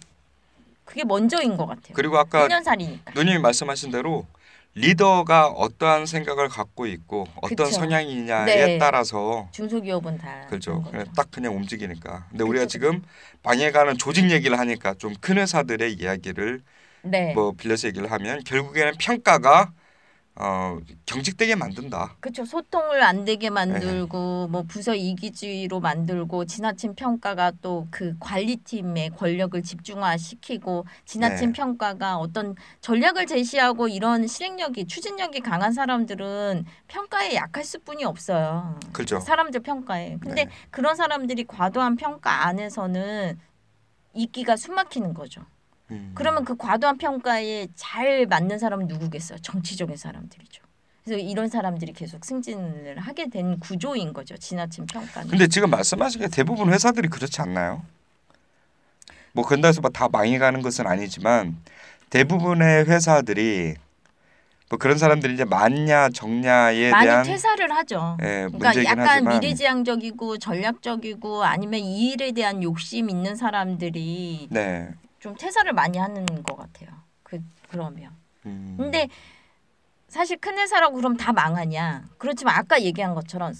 [0.86, 1.93] 그게 먼저인 것 같아요.
[1.95, 3.16] 그리고 아까 1년살이니까.
[3.16, 4.28] 누님이 말씀하신 대로
[4.76, 7.72] 리더가 어떠한 생각을 갖고 있고 어떤 그쵸.
[7.72, 8.78] 성향이냐에 네.
[8.78, 10.84] 따라서 중소기업은 다 그렇죠.
[11.16, 12.28] 딱 그냥 움직이니까.
[12.30, 13.04] 근데 우리가 그쵸, 지금
[13.44, 16.64] 망해가는 조직 얘기를 하니까 좀 큰 회사들의 이야기를
[17.04, 17.34] 네.
[17.34, 19.74] 뭐 빌려서 얘기를 하면 결국에는 평가가
[20.36, 22.16] 어, 경직되게 만든다.
[22.20, 22.44] 그렇죠.
[22.44, 23.50] 소통을 안 되게 네.
[23.52, 31.54] 만들고 뭐 부서 이기주의로 만들고 지나친 평가가 또 그 관리팀의 권력을 집중화시키고 지나친 네.
[31.54, 38.80] 평가가 어떤 전략을 제시하고 이런 실행력이 추진력이 강한 사람들은 평가에 약할 수뿐이 없어요.
[38.92, 39.20] 그렇죠.
[39.20, 40.18] 사람들 평가에.
[40.20, 40.52] 근데 네.
[40.72, 43.40] 그런 사람들이 과도한 평가 안에서는
[44.14, 45.46] 이기가 숨막히는 거죠.
[45.92, 46.12] 음.
[46.16, 49.40] 그러면 그 과도한 평가에 잘 맞는 사람은 누구겠어요?
[49.40, 50.64] 정치적인 사람들이죠.
[51.04, 54.38] 그래서 이런 사람들이 계속 승진을 하게 된 구조인 거죠.
[54.38, 55.30] 지나친 평가는.
[55.30, 57.84] 근데 지금 말씀하신 게 대부분 회사들이 그렇지 않나요?
[59.34, 61.58] 뭐 근다해서 뭐다 망해가는 것은 아니지만
[62.10, 63.76] 대부분의 회사들이
[64.70, 68.18] 뭐 그런 사람들이 이제 많냐 적냐에 많이 대한 퇴사를 하죠.
[68.22, 74.90] 예, 그러니까 약간 하지만 미래지향적이고 전략적이고 아니면 이 일에 대한 욕심 있는 사람들이 네.
[75.24, 76.90] 좀 퇴사를 많이 하는 것 같아요.
[77.24, 78.12] 그 그러면.
[78.46, 79.08] 음, 근데
[80.10, 82.10] 사실 큰 회사라고 그럼 다 망하냐?
[82.18, 83.54] 그렇지만 아까 얘기한 것처럼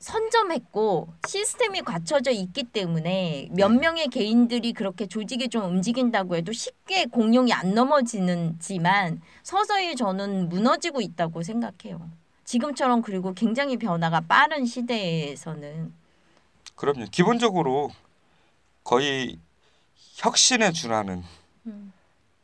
[0.00, 3.78] 선점했고 시스템이 갖춰져 있기 때문에 몇 네.
[3.78, 11.44] 명의 개인들이 그렇게 조직이 좀 움직인다고 해도 쉽게 공룡이 안 넘어지는지만 서서히 저는 무너지고 있다고
[11.44, 12.10] 생각해요.
[12.42, 15.94] 지금처럼 그리고 굉장히 변화가 빠른 시대에서는
[16.74, 17.04] 그럼요.
[17.12, 17.92] 기본적으로
[18.82, 19.38] 거의
[20.14, 21.22] 혁신에 준하는
[21.66, 21.92] 음.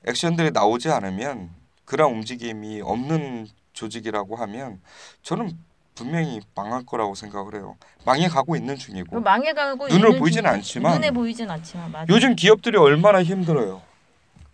[0.06, 1.50] 액션들이 나오지 않으면
[1.84, 4.80] 그런 움직임이 없는 조직이라고 하면
[5.22, 5.56] 저는
[5.94, 7.76] 분명히 망할 거라고 생각을 해요.
[8.04, 12.06] 망해가고 있는 중이고 망해가고 있는 보이진 중에- 않지만 눈에 보이진 않지만 맞아요.
[12.08, 13.82] 요즘 기업들이 얼마나 힘들어요.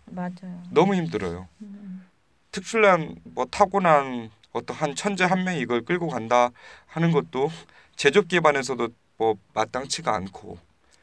[0.05, 0.63] 맞아요.
[0.71, 1.47] 너무 힘들어요.
[1.61, 2.05] 음.
[2.51, 6.49] 특출난 뭐 타고난 어떤 한 천재 한 명이 이걸 끌고 간다
[6.87, 7.49] 하는 것도
[7.95, 10.57] 제조업 기반에서도 뭐 마땅치가 않고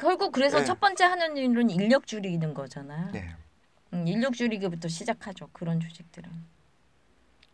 [0.05, 0.65] 결국 그래서 네.
[0.67, 3.11] 첫 번째 하는 일은 인력 줄이는 거잖아요.
[3.13, 3.35] 네.
[3.95, 5.49] 음, 인력 줄이기부터 시작하죠.
[5.55, 6.31] 그런 조직들은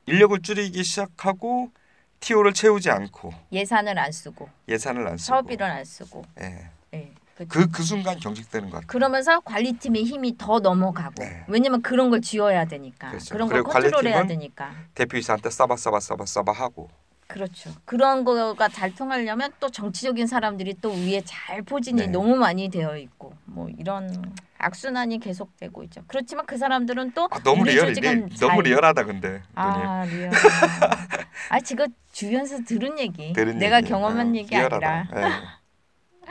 [0.06, 1.70] 인력을 줄이기 시작하고
[2.18, 6.70] TO를 채우지 않고 예산을 안 쓰고 예산을 안 쓰고 사업비를 안 쓰고 예.
[6.94, 7.12] 예.
[7.36, 8.88] 그, 그, 그 순간 경직되는 것 같아요.
[8.88, 11.44] 그러면서 관리팀의 힘이 더 넘어가고 네.
[11.46, 13.32] 왜냐면 그런 걸 쥐어야 되니까 그렇죠.
[13.32, 16.90] 그런 걸 컨트롤해야 되니까 대표이사한테 싸바 싸바 싸바 싸바 하고
[17.32, 17.70] 그렇죠.
[17.84, 22.06] 그런 거가 잘 통하려면 또 정치적인 사람들이 또 위에 잘 포진이 네.
[22.08, 26.02] 너무 많이 되어 있고 뭐 이런 악순환이 계속되고 있죠.
[26.08, 29.42] 그렇지만 그 사람들은 또 아, 너무 우리 real이 너무 잘- 리얼하다 근데 누님.
[29.54, 30.30] 아 real.
[31.50, 33.32] 아 지금 주변에서 들은 얘기.
[33.32, 33.88] 들은 내가 얘기.
[33.88, 35.06] 경험한 어, 얘기 리얼하다.
[35.12, 35.28] 아니라.
[35.28, 36.30] 예.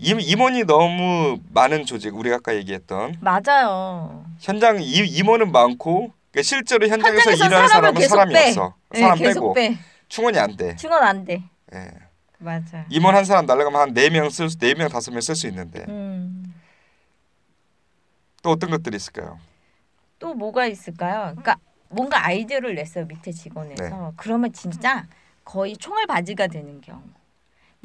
[0.00, 4.24] 임, 임원이 너무 많은 조직 우리가 아까 얘기했던 맞아요.
[4.38, 8.48] 현장 이, 임원은 많고 그러니까 실제로 현장에서, 현장에서 일하는 사람은 사람이 빼.
[8.48, 9.78] 없어 예, 사람 계속 빼고 빼.
[10.08, 10.76] 충원이 안 돼.
[10.76, 11.42] 충원 안 돼.
[11.74, 11.90] 예.
[12.38, 12.84] 맞아.
[12.88, 15.84] 임원 한 사람 날라가면 한 네 명 쓸, 네 명 다섯 명 쓸 수 있는데
[15.88, 16.54] 음.
[18.42, 19.38] 또 어떤 것들이 있을까요?
[20.18, 21.30] 또 뭐가 있을까요?
[21.32, 21.56] 그러니까
[21.88, 23.82] 뭔가 아이디어를 냈어요 밑에 직원에서.
[23.82, 23.90] 네.
[24.16, 25.06] 그러면 진짜
[25.44, 27.02] 거의 총알 바지가 되는 경우.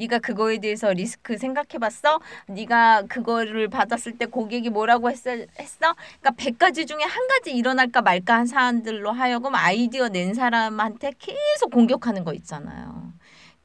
[0.03, 2.19] 네가 그거에 대해서 리스크 생각해봤어?
[2.47, 5.31] 네가 그거를 받았을 때 고객이 뭐라고 했어?
[5.31, 5.95] 했어?
[6.19, 12.23] 그러니까 100가지 중에 한 가지 일어날까 말까 한 사람들로 하여금 아이디어 낸 사람한테 계속 공격하는
[12.23, 13.13] 거 있잖아요.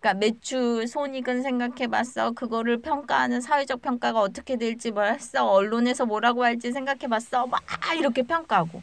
[0.01, 2.31] 그러니까 매출 손익은 생각해봤어.
[2.33, 5.45] 그거를 평가하는 사회적 평가가 어떻게 될지 뭐 했어.
[5.51, 7.47] 언론에서 뭐라고 할지 생각해봤어.
[7.49, 7.61] 막
[7.99, 8.81] 이렇게 평가하고.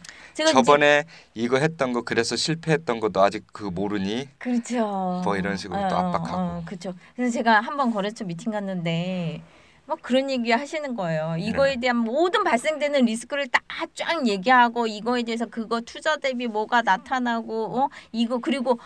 [0.52, 4.28] 저번에 이거 했던 거 그래서 실패했던 거너 아직 그 모르니?
[4.38, 5.22] 그렇죠.
[5.24, 6.66] 뭐 이런 식으로 또 압박하고.
[6.66, 6.94] 그렇죠.
[7.16, 9.42] 그래서 제가 한 번 거래처 미팅 갔는데
[9.86, 11.36] 막 그런 얘기 하시는 거예요.
[11.38, 11.80] 이거에 네.
[11.82, 13.60] 대한 모든 발생되는 리스크를 다
[13.94, 18.80] 쫙 얘기하고 이거에 대해서 그거 투자 대비 뭐가 나타나고 어 이거 그리고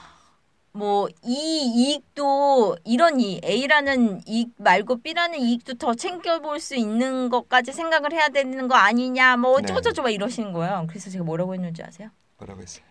[0.72, 7.72] 뭐 이 이익도 이런 이 A라는 이익 말고 B라는 이익도 더 챙겨볼 수 있는 것까지
[7.72, 9.64] 생각을 해야 되는 거 아니냐 뭐 네.
[9.64, 10.86] 어쩌고저쩌고 막 이러시는 거예요.
[10.88, 12.10] 그래서 제가 뭐라고 했는지 아세요?
[12.38, 12.86] 뭐라고 했어요?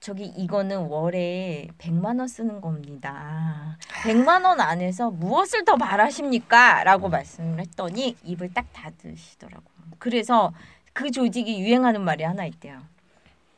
[0.00, 3.78] 저기 이거는 월에 100만 원 쓰는 겁니다.
[4.02, 6.84] 100만 원 안에서 무엇을 더 바라십니까?
[6.84, 9.74] 라고 말씀을 했더니 입을 딱 닫으시더라고요.
[9.98, 10.52] 그래서
[10.92, 12.80] 그 조직이 유행하는 말이 하나 있대요.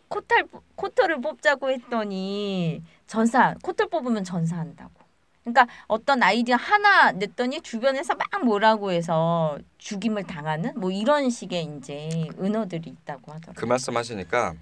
[0.09, 0.46] 코탈
[0.76, 4.93] 코터를 뽑자고 했더니 전사 코털 뽑으면 전사한다고.
[5.43, 12.29] 그러니까 어떤 아이디어 하나 냈더니 주변에서 막 뭐라고 해서 죽임을 당하는 뭐 이런 식의 이제
[12.39, 13.55] 은어들이 있다고 하더라고요.
[13.55, 14.55] 그 말씀하시니까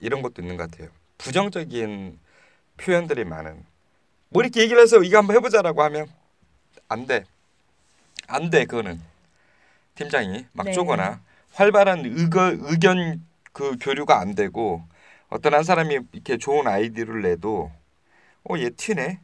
[0.00, 0.90] 이런 것도 있는 것 같아요.
[1.16, 2.18] 부정적인
[2.76, 3.64] 표현들이 많은.
[4.30, 6.08] 뭐 이렇게 얘기를 해서 이거 한번 해보자라고 하면
[6.88, 7.24] 안 돼,
[8.26, 8.64] 안 돼.
[8.64, 9.00] 그거는
[9.94, 10.72] 팀장이 막 네.
[10.72, 11.20] 쪼거나
[11.52, 14.82] 활발한 의거, 의견 그 교류가 안 되고
[15.28, 17.70] 어떤 한 사람이 이렇게 좋은 아이디어를 내도
[18.44, 19.20] 어 얘 튀네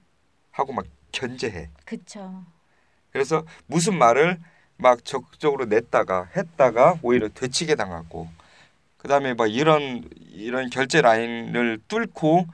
[0.53, 1.71] 하고 막 견제해.
[1.85, 2.45] 그쵸.
[3.13, 4.39] 그래서 무슨 말을
[4.77, 8.29] 막 적극적으로 냈다가 했다가 오히려 되치게 당하고
[8.99, 12.47] 그다음에 막 이런 이런 결제 라인을 뚫고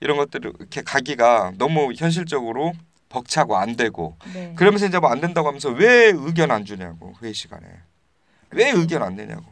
[0.00, 2.72] 이런 것들을 이렇게 가기가 너무 현실적으로
[3.08, 4.54] 벅차고 안 되고 네.
[4.56, 7.66] 그러면서 이제 뭐 안 된다고 하면서 왜 의견 안 주냐고 회의 시간에
[8.50, 9.44] 왜 의견 안 내냐고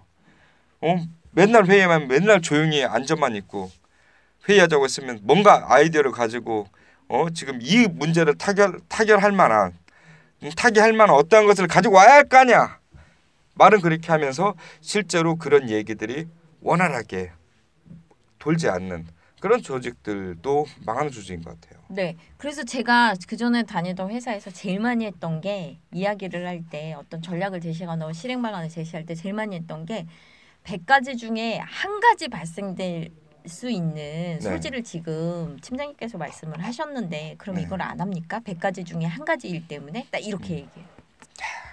[0.83, 0.97] 어
[1.33, 3.71] 맨날 회의만 맨날 조용히 앉아만 있고
[4.49, 6.67] 회의하자고 했으면 뭔가 아이디어를 가지고
[7.09, 9.77] 어 지금 이 문제를 타결 타결할 만한
[10.43, 12.79] 음, 타개할 만한 어떠한 것을 가지고 와야 할거 아니야
[13.55, 16.29] 말은 그렇게 하면서 실제로 그런 얘기들이
[16.63, 17.33] 원활하게
[18.39, 19.07] 돌지 않는
[19.41, 21.83] 그런 조직들도 망하는 조직인 것 같아요.
[21.89, 22.17] 네.
[22.37, 27.61] 그래서 제가 그 전에 다니던 회사에서 제일 많이 했던 게 이야기를 할 때 어떤 전략을
[27.61, 30.07] 제시하거나 실행 방안을 제시할 때 제일 많이 했던 게
[30.65, 33.11] 100가지 중에 한 가지 발생될
[33.47, 37.63] 수 있는 소지를 지금 팀장님께서 말씀을 하셨는데 그럼 네.
[37.63, 38.41] 이걸 안 합니까?
[38.41, 40.59] 100가지 중에 한 가지 일 때문에 딱 이렇게 음.
[40.59, 41.01] 얘기해요.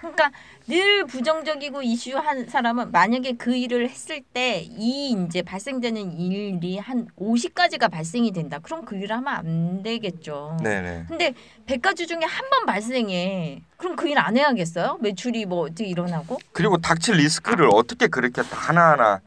[0.00, 0.30] 그러니까
[0.68, 7.90] 늘 부정적이고 이슈한 사람은 만약에 그 일을 했을 때 이 이제 발생되는 일이 한 50가지가
[7.90, 8.60] 발생이 된다.
[8.60, 10.56] 그럼 그 일을 하면 안 되겠죠.
[10.62, 11.06] 네네.
[11.08, 11.34] 근데
[11.66, 13.60] 100가지 중에 한 번 발생해.
[13.76, 14.98] 그럼 그 일 안 해야겠어요?
[15.02, 16.38] 매출이 뭐 어떻게 일어나고?
[16.52, 19.20] 그리고 닥칠 리스크를 어떻게 그렇게 다 하나하나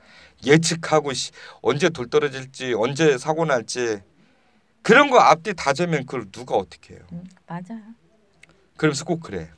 [0.45, 1.31] 예측하고 시,
[1.61, 4.01] 언제 돌 떨어질지 언제 사고 날지
[4.81, 7.03] 그런 거 앞뒤 다 재면 그걸 누가 어떻게 해요?
[7.11, 7.81] 음, 맞아요.
[8.77, 9.49] 그러면서 꼭 그래.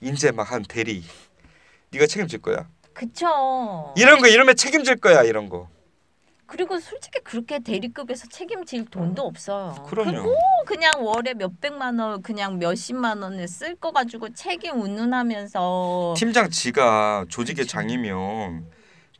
[0.00, 1.04] 인제 막 한 대리
[1.90, 2.68] 네가 책임질 거야.
[2.92, 3.94] 그쵸.
[3.96, 5.68] 이런 거 이러면 책임질 거야 이런 거.
[6.46, 9.86] 그리고 솔직히 그렇게 대리급에서 책임질 돈도 없어요.
[9.88, 10.22] 그럼요.
[10.24, 10.34] 그
[10.66, 17.24] 그냥 월에 몇 백만 원, 그냥 몇십만 원을 쓸 거 가지고 책임 운운하면서 팀장 지가
[17.28, 17.66] 조직의.
[17.66, 18.66] 장이면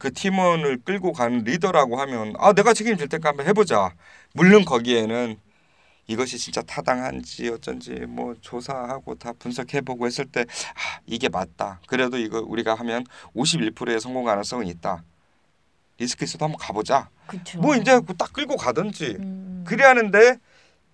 [0.03, 3.95] 그 팀원을 끌고 가는 리더라고 하면 아 내가 책임질 테니까 한번 해보자.
[4.35, 5.39] 물론 거기에는
[6.09, 11.81] 이것이 진짜 타당한지 어쩐지 뭐 조사하고 다 분석해보고 했을 때 아, 이게 맞다.
[11.87, 13.05] 그래도 이거 우리가 하면
[13.37, 15.05] 51%의 성공 가능성은 있다.
[15.99, 17.09] 리스크 있어도 한번 가보자.
[17.29, 17.61] 그쵸.
[17.61, 19.63] 뭐 이제 그딱 끌고 가든지 음.
[19.65, 20.37] 그래 하는데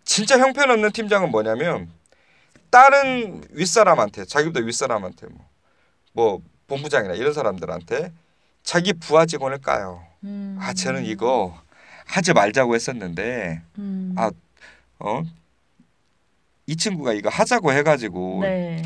[0.05, 1.91] 진짜 형편없는 팀장은 뭐냐면
[2.69, 5.47] 다른 윗사람한테 자기보다 윗사람한테 뭐,
[6.13, 8.13] 뭐 본부장이나 이런 사람들한테
[8.69, 10.05] 자기 부하 직원을 까요.
[10.25, 10.59] 음.
[10.61, 11.59] 아 저는 이거
[12.05, 14.15] 하지 말자고 했었는데 음.
[14.15, 14.31] 아,
[14.99, 15.23] 어?
[16.67, 18.83] 이 친구가 이거 하자고 해가지고 네.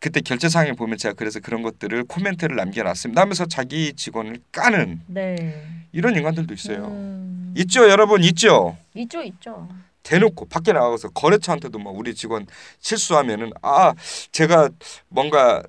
[0.00, 5.64] 그때 결제상에 보면 제가 그래서 그런 것들을 코멘트를 남겨놨습니다 하면서 자기 직원을 까는 네.
[5.92, 6.86] 이런 인간들도 있어요.
[6.88, 7.54] 음.
[7.56, 8.76] 있죠 여러분 있죠.
[8.94, 9.68] 있죠, 있죠.
[10.02, 12.48] 대놓고 밖에 나가서 거래처한테도 막 우리 직원
[12.80, 13.94] 실수하면은 아
[14.32, 14.70] 제가
[15.08, 15.62] 뭔가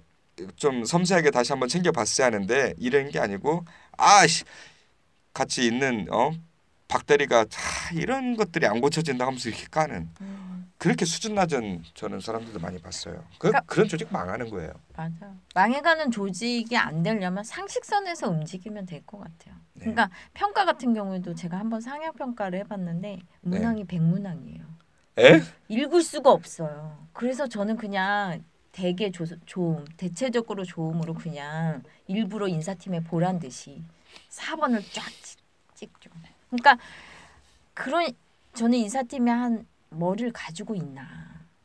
[0.55, 3.63] 좀 섬세하게 다시 한번 챙겨봤어야 하는데 이런 게 아니고
[3.97, 4.43] 아 씨,
[5.33, 6.31] 같이 있는 어
[6.87, 7.45] 박대리가 아,
[7.93, 10.71] 이런 것들이 안 고쳐진다 하면서 이렇게 까는 음.
[10.77, 13.15] 그렇게 수준 낮은 저는 사람들도 많이 봤어요.
[13.39, 14.71] 그, 그러니까- 그런 조직 망하는 거예요.
[14.95, 15.33] 맞아.
[15.55, 19.55] 망해가는 조직이 안 되려면 상식선에서 움직이면 될 것 같아요.
[19.73, 19.79] 네.
[19.79, 24.63] 그러니까 평가 같은 경우에도 제가 한번 상향 평가를 해봤는데 문항이 백문항이에요.
[25.19, 25.41] 에?
[25.69, 27.07] 읽을 수가 없어요.
[27.13, 28.43] 그래서 저는 그냥
[28.75, 33.81] 되게 조, 좋음, 대체적으로 좋음으로 그냥 일부러 인사팀에 보란 듯이
[34.29, 35.39] 4번을 쫙 찍,
[35.75, 36.09] 찍죠.
[36.49, 36.77] 그러니까
[37.73, 38.05] 그런
[38.53, 41.07] 저는 인사팀에 한 뭐를 가지고 있나.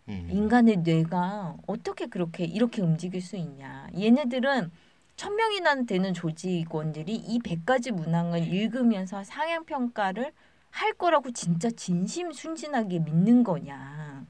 [0.09, 0.29] 음.
[0.31, 3.89] 인간의 뇌가 어떻게 그렇게 이렇게 움직일 수 있냐.
[3.99, 4.71] 얘네들은
[5.17, 10.33] 천 명이나 되는 조직원들이 이백 가지 문항을 읽으면서 상향 평가를
[10.71, 14.25] 할 거라고 진짜 진심 순진하게 믿는 거냐.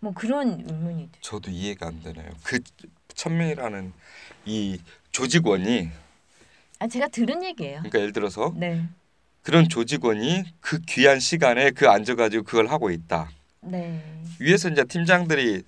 [0.00, 1.20] 뭐 그런 의문이 들어요.
[1.20, 2.30] 저도 이해가 안 되네요.
[2.42, 2.58] 그
[3.14, 3.92] 천명이라는
[4.46, 4.80] 이
[5.12, 5.90] 조직원이
[6.78, 7.78] 아 제가 들은 얘기예요.
[7.80, 8.88] 그러니까 예를 들어서 네,
[9.42, 13.30] 그런 조직원이 그 귀한 시간에 그 앉아가지고 그걸 하고 있다.
[13.60, 14.02] 네,
[14.40, 15.62] 위에서 이제 팀장들이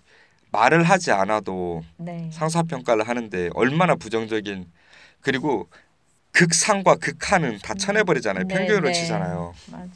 [0.51, 2.31] 말을 하지 않아도 네.
[2.33, 4.71] 상사 평가를 하는데 얼마나 부정적인
[5.21, 5.69] 그리고
[6.33, 8.47] 극상과 극하는 다 쳐내버리잖아요.
[8.49, 8.93] 네, 평균으로 네.
[8.95, 9.53] 치잖아요.
[9.71, 9.93] 맞아.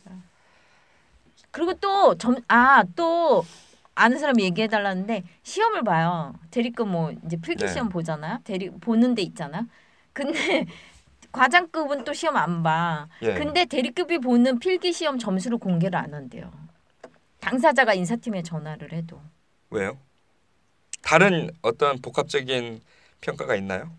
[1.51, 3.66] 그리고 또 점 아또 아
[3.97, 6.35] 는 사람이 얘기해 달라는데 시험을 봐요.
[6.51, 7.73] 대리급 뭐 이제 필기 네.
[7.73, 8.41] 시험 보잖아요.
[8.45, 9.67] 대리 보는 데 있잖아.
[10.13, 10.67] 근데
[11.33, 13.09] 과장급은 또 시험 안 봐.
[13.23, 13.35] 예.
[13.35, 16.51] 근데 대리급이 보는 필기 시험 점수를 공개를 안 한대요.
[17.41, 19.21] 당사자가 인사팀에 전화를 해도.
[19.71, 19.99] 왜요?
[21.03, 22.81] 다른 어떤 복합적인
[23.21, 23.91] 평가가 있나요?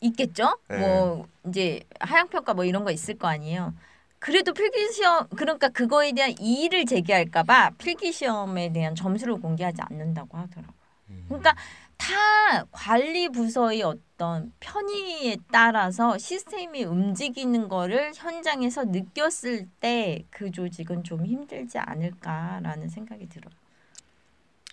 [0.00, 0.58] 있겠죠?
[0.68, 0.78] 네.
[0.78, 3.74] 뭐 이제 하향 평가 뭐 이런 거 있을 거 아니에요.
[4.20, 10.38] 그래도 필기 시험 그러니까 그거에 대한 이의를 제기할까 봐 필기 시험에 대한 점수를 공개하지 않는다고
[10.38, 10.74] 하더라고요.
[11.10, 11.24] 음.
[11.28, 11.54] 그러니까
[11.96, 21.26] 다다 관리 부서의 어떤 편의에 따라서 시스템이 움직이는 거를 현장에서 느꼈을 때 그 조직은 좀
[21.26, 23.52] 힘들지 않을까라는 생각이 들어요.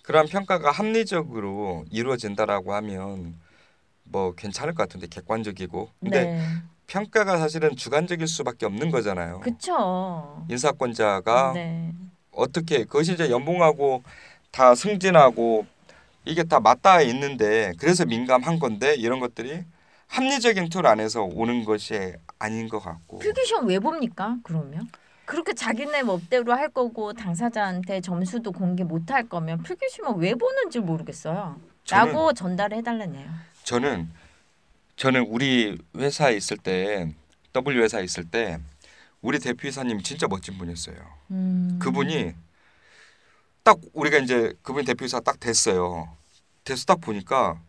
[0.02, 3.38] 그런 평가가 합리적으로 이루어진다라고 하면
[4.04, 6.62] 뭐 괜찮을 것 같은데 객관적이고 근데 네.
[6.92, 9.40] 평가가 사실은 주관적일 수밖에 없는 거잖아요.
[9.40, 10.44] 그쵸.
[10.50, 11.92] 인사권자가 네.
[12.32, 14.02] 어떻게 그것이 이제 연봉하고
[14.50, 15.66] 다 승진하고
[16.24, 19.64] 이게 다 맞닿아 있는데 그래서 민감한 건데 이런 것들이
[20.08, 24.36] 합리적인 틀 안에서 오는 것이 아닌 것 같고 필기시험 왜 봅니까?
[24.42, 24.88] 그러면
[25.26, 31.60] 그렇게 자기네 멋대로 할 거고 당사자한테 점수도 공개 못 할 거면 필기시험 왜 보는지 모르겠어요.
[31.84, 33.28] 저는- 라고 전달해 달라네요.
[33.64, 34.08] 저는
[34.98, 37.14] 저는 우리 회사에 있을 때
[37.52, 38.58] W 회사에 있을 때
[39.20, 40.96] 우리 대표이사님 진짜 멋진 분이었어요.
[41.30, 41.78] 음.
[41.80, 42.34] 그분이
[43.62, 46.16] 딱 우리가 이제 그분 대표이사 딱 됐어요.
[46.64, 47.62] 돼서 딱 보니까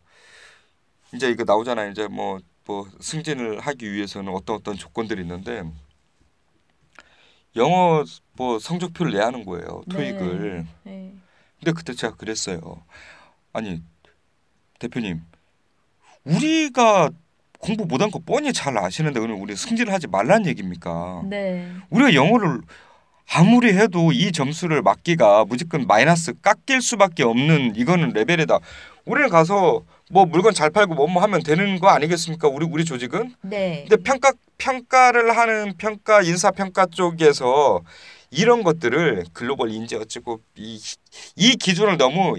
[1.13, 1.91] 이제 이거 나오잖아요.
[1.91, 5.63] 이제 뭐뭐 승진을 하기 위해서는 어떤 어떤 조건들이 있는데
[7.55, 8.03] 영어
[8.33, 9.83] 뭐 성적표를 내야 하는 거예요.
[9.91, 10.65] 토익을.
[10.83, 11.15] 네.
[11.59, 12.83] 근데 그때 제가 그랬어요.
[13.53, 13.83] 아니
[14.79, 15.21] 대표님
[16.35, 17.09] 우리가
[17.59, 21.23] 공부 못한 거 뻔히 잘 아시는데 오늘 우리 승진을 하지 말란 얘기입니까?
[21.25, 21.67] 네.
[21.89, 22.61] 우리가 영어를
[23.31, 28.59] 아무리 해도 이 점수를 맞기가 무조건 마이너스 깎일 수밖에 없는 이거는 레벨이다.
[29.05, 32.47] 우리는 가서 뭐 물건 잘 팔고 뭐뭐 하면 되는 거 아니겠습니까?
[32.47, 33.35] 우리 우리 조직은.
[33.41, 33.85] 네.
[33.87, 37.81] 근데 평가 평가를 하는 평가 인사 평가 쪽에서
[38.31, 40.79] 이런 것들을 글로벌 인재 어쩌고 이,
[41.35, 42.35] 이 기준을 너무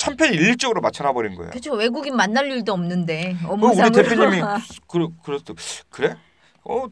[0.00, 1.50] 천편 일률적으로 맞춰놔 버린 거예요.
[1.50, 1.74] 그렇죠.
[1.74, 3.92] 외국인 만날 일도 없는데 어, 우리.
[3.92, 4.40] 대표님이
[4.88, 5.54] 그 그랬어
[5.90, 6.16] 그래?
[6.64, 6.86] 어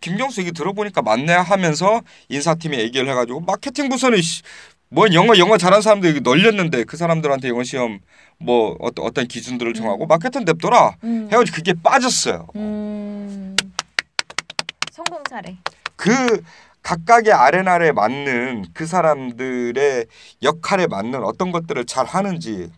[0.00, 4.42] 김경수 얘기 들어보니까 맞네 하면서 인사팀에 얘기를 해가지고 마케팅 부서는 씨,
[4.88, 8.00] 뭐 영어 영어 잘하는 사람들 여기 널렸는데 그 사람들한테 영어 시험
[8.38, 10.08] 뭐 어떤 어떤 기준들을 정하고 음.
[10.08, 11.28] 마케팅 냅둬라 음.
[11.30, 12.48] 해가지고 그게 빠졌어요.
[12.56, 13.54] 음.
[14.90, 15.56] 성공 사례.
[15.94, 16.42] 그
[16.82, 20.06] 각각의 아레나에 맞는 그 사람들의
[20.42, 22.70] 역할에 맞는 어떤 것들을 잘 하는지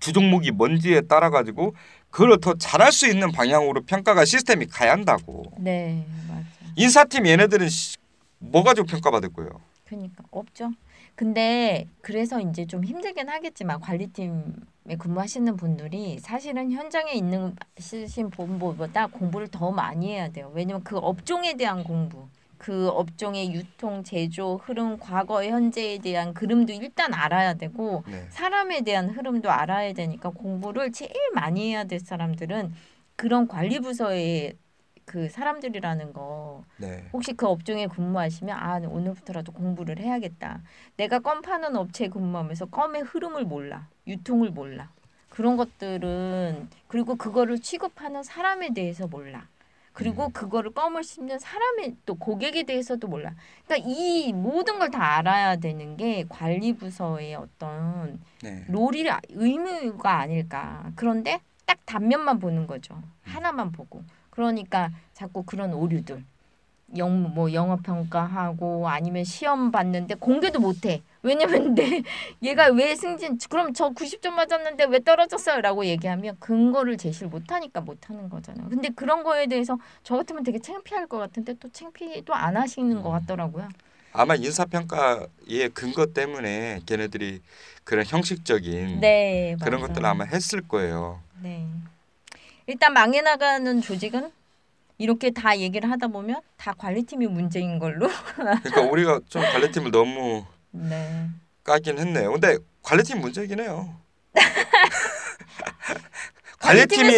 [0.00, 1.74] 주 종목이 뭔지에 따라 가지고
[2.10, 5.44] 그걸 더 잘할 수 있는 방향으로 평가가 시스템이 가야 한다고.
[5.58, 6.44] 네, 맞아.
[6.76, 7.96] 인사팀 얘네들은 씨,
[8.38, 9.50] 뭐 가지고 평가받을 거예요?
[9.84, 10.72] 그러니까 없죠.
[11.14, 19.48] 근데 그래서 이제 좀 힘들긴 하겠지만 관리팀에 근무하시는 분들이 사실은 현장에 있는 시신 본보다 공부를
[19.48, 20.50] 더 많이 해야 돼요.
[20.54, 22.28] 왜냐면 그 업종에 대한 공부,
[22.64, 28.26] 그 업종의 유통, 제조, 흐름, 과거, 현재에 대한 흐름도 일단 알아야 되고 네.
[28.30, 32.72] 사람에 대한 흐름도 알아야 되니까 공부를 제일 많이 해야 될 사람들은
[33.16, 34.56] 그런 관리 부서의
[35.04, 37.04] 그 사람들이라는 거 네.
[37.12, 40.62] 혹시 그 업종에 근무하시면 아 오늘부터라도 공부를 해야겠다.
[40.96, 44.88] 내가 껌 파는 업체에 근무하면서 껌의 흐름을 몰라, 유통을 몰라.
[45.28, 49.48] 그런 것들은 그리고 그거를 취급하는 사람에 대해서 몰라.
[49.94, 50.32] 그리고 음.
[50.32, 53.32] 그거를 껌을 씹는 사람의 또 고객에 대해서도 몰라.
[53.64, 58.64] 그러니까 이 모든 걸 다 알아야 되는 게 관리 부서의 어떤 네.
[58.68, 60.90] 롤이 의무가 아닐까.
[60.96, 63.00] 그런데 딱 단면만 보는 거죠.
[63.22, 64.02] 하나만 보고.
[64.30, 66.24] 그러니까 자꾸 그런 오류들.
[66.96, 71.02] 영, 뭐 영어 평가하고 아니면 시험 봤는데 공개도 못 해.
[71.22, 72.02] 왜냐면 내
[72.42, 78.08] 얘가 왜 승진 그럼 저 90점 맞았는데 왜 떨어졌어요라고 얘기하면 근거를 제시를 못 하니까 못
[78.08, 78.68] 하는 거잖아요.
[78.68, 83.10] 근데 그런 거에 대해서 저 같으면 되게 창피할 것 같은데 또 창피도 안 하시는 것
[83.10, 83.68] 같더라고요.
[84.12, 87.40] 아마 인사평가의 근거 때문에 걔네들이
[87.82, 89.80] 그런 형식적인 네, 그런.
[89.80, 91.20] 것들을 아마 했을 거예요.
[91.42, 91.66] 네.
[92.66, 94.30] 일단 망해 나가는 조직은
[94.98, 98.08] 이렇게 다 얘기를 하다 보면 다 관리팀이 문제인 걸로.
[98.36, 101.28] 그러니까 우리가 좀 관리팀을 너무 네.
[101.62, 102.32] 까긴 했네요.
[102.32, 103.94] 근데 관리팀 문제긴 해요.
[106.58, 107.16] 관리팀이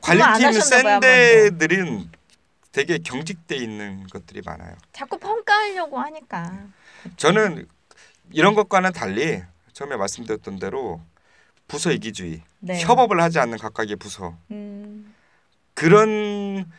[0.00, 0.60] 관리팀.
[0.60, 2.10] 센데들은
[2.72, 4.74] 되게 경직돼 있는 것들이 많아요.
[4.92, 6.66] 자꾸 평가하려고 하니까.
[7.16, 7.66] 저는
[8.32, 11.00] 이런 것과는 달리 처음에 말씀드렸던 대로
[11.68, 12.80] 부서 이기주의, 네.
[12.80, 15.14] 협업을 하지 않는 각각의 부서 음.
[15.74, 16.70] 그런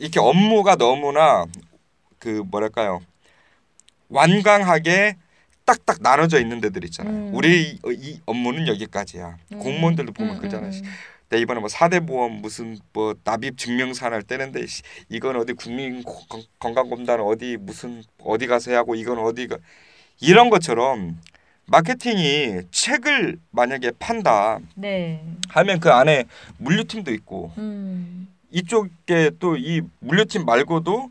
[0.00, 1.44] 이렇게 업무가 너무나
[2.18, 3.00] 그 뭐랄까요
[4.08, 5.16] 완강하게
[5.66, 7.14] 딱딱 나눠져 있는 데들 있잖아요.
[7.14, 7.34] 음.
[7.34, 9.36] 우리 이, 이 업무는 여기까지야.
[9.52, 9.58] 음.
[9.58, 10.42] 공무원들도 보면 음.
[10.42, 10.82] 음, 음.
[11.28, 16.42] 내 이번에 뭐 사대 보험 무슨 뭐 납입 증명서를 떼는데 씨, 이건 어디 국민 건-
[16.58, 19.58] 건강검단 어디 무슨 어디 가서 하고 이건 어디가
[20.20, 21.20] 이런 것처럼
[21.66, 25.22] 마케팅이 책을 만약에 판다 네.
[25.50, 26.24] 하면 그 안에
[26.58, 28.26] 물류팀도 있고 음.
[28.50, 31.10] 이쪽에 또 이 물류팀 말고도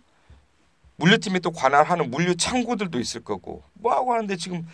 [0.97, 4.67] 물류팀이 또 관할하는 물류 창고들도 있을 거고 뭐 하고 하는데 지금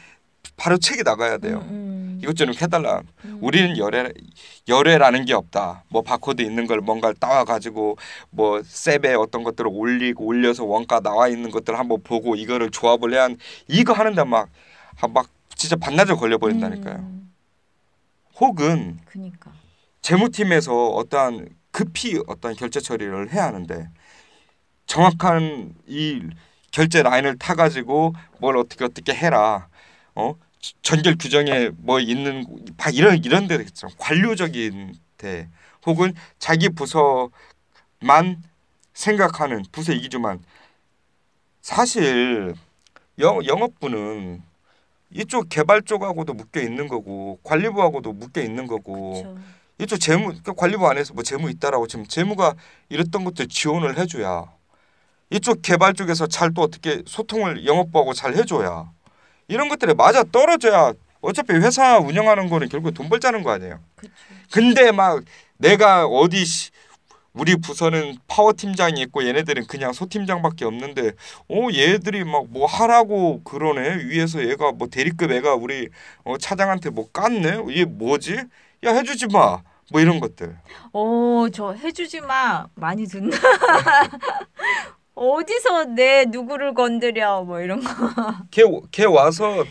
[0.57, 1.59] 바로 책이 나가야 돼요.
[1.69, 2.19] 음, 음.
[2.21, 3.01] 이것 좀 해달라.
[3.25, 3.39] 음.
[3.41, 4.11] 우리는 열애
[4.67, 5.83] 열애라는 게 없다.
[5.89, 7.97] 뭐 바코드 있는 걸 뭔가를 따와 가지고
[8.29, 13.23] 뭐 셉에 어떤 것들을 올리고 올려서 원가 나와 있는 것들 한번 보고 이거를 조합을 해야
[13.23, 13.37] 한
[13.67, 16.95] 이거 하는데 막막 진짜 반나절 걸려 버린다니까요.
[16.95, 17.33] 음,
[18.39, 19.51] 혹은 그니까.
[20.01, 23.89] 재무팀에서 어떠한 급히 어떤 결제 처리를 해야 하는데
[24.85, 26.21] 정확한 이
[26.71, 29.67] 결제 라인을 타 가지고 뭘 어떻게 어떻게 해라.
[30.15, 30.35] 어?
[30.81, 32.45] 전결 규정에 뭐 있는
[32.77, 33.87] 막 이런 이런 데 있죠.
[33.97, 35.49] 관료적인 데
[35.85, 38.41] 혹은 자기 부서만
[38.93, 40.41] 생각하는 부서 이기주만
[41.61, 42.53] 사실
[43.19, 44.41] 영, 영업부는
[45.11, 49.37] 이쪽 개발 쪽하고도 묶여 있는 거고 관리부하고도 묶여 있는 거고 그쵸.
[49.79, 52.55] 이쪽 재무 그러니까 관리부 안에서 뭐 재무 있다라고 지금 재무가
[52.89, 54.45] 이랬던 것들 지원을 해줘야
[55.31, 58.91] 이쪽 개발 쪽에서 잘 또 어떻게 소통을 영업부하고 잘 해줘야
[59.47, 63.79] 이런 것들이 맞아 떨어져야 어차피 회사 운영하는 거는 결국 돈 벌자는 거 아니에요.
[63.95, 64.13] 그쵸.
[64.51, 65.23] 근데 막
[65.57, 66.71] 내가 어디 시-
[67.33, 71.13] 우리 부서는 파워 팀장이 있고 얘네들은 그냥 소 팀장밖에 없는데
[71.49, 75.89] 어 얘들이 막 뭐 하라고 그러네 위에서 얘가 뭐 대리급 애가 우리
[76.23, 78.37] 어, 차장한테 뭐 깠네 얘 뭐지
[78.83, 79.61] 야 해주지 마
[79.91, 80.57] 뭐 이런 것들
[80.93, 82.67] 오, 저 해주지 마.
[82.75, 83.35] 많이 듣나?
[85.13, 87.43] 어디서 내 누구를 건드려?
[87.43, 87.89] 뭐 이런 거.
[88.51, 89.63] 걔, 걔 와서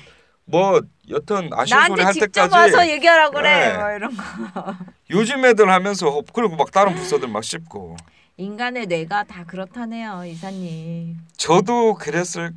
[0.45, 0.81] 뭐
[1.11, 3.73] 여튼 아쉬운 소리 나한테 할 직접 때까지 와서 얘기하라 그래.
[3.73, 3.77] 네.
[3.79, 4.75] 뭐 이런 거.
[5.11, 7.97] 요즘 애들 하면서 어, 그리고 막 다른 부서들 막 씹고
[8.37, 11.17] 인간의 뇌가 다 그렇다네요, 이사님.
[11.37, 12.53] 저도 그랬을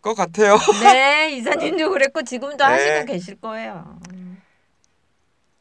[0.00, 2.64] 것 같아요 네, 이사님도 그랬고 지금도 네.
[2.64, 3.98] 하시고 계실 거예요.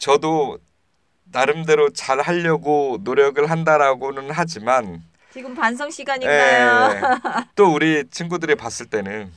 [0.02, 0.58] 저도
[1.26, 6.92] 나름대로 잘 하려고 노력을 한다라고는 하지만 지금 반성 시간인가요?
[6.96, 7.02] 예,
[7.56, 9.32] 또 우리 친구들이 봤을 때는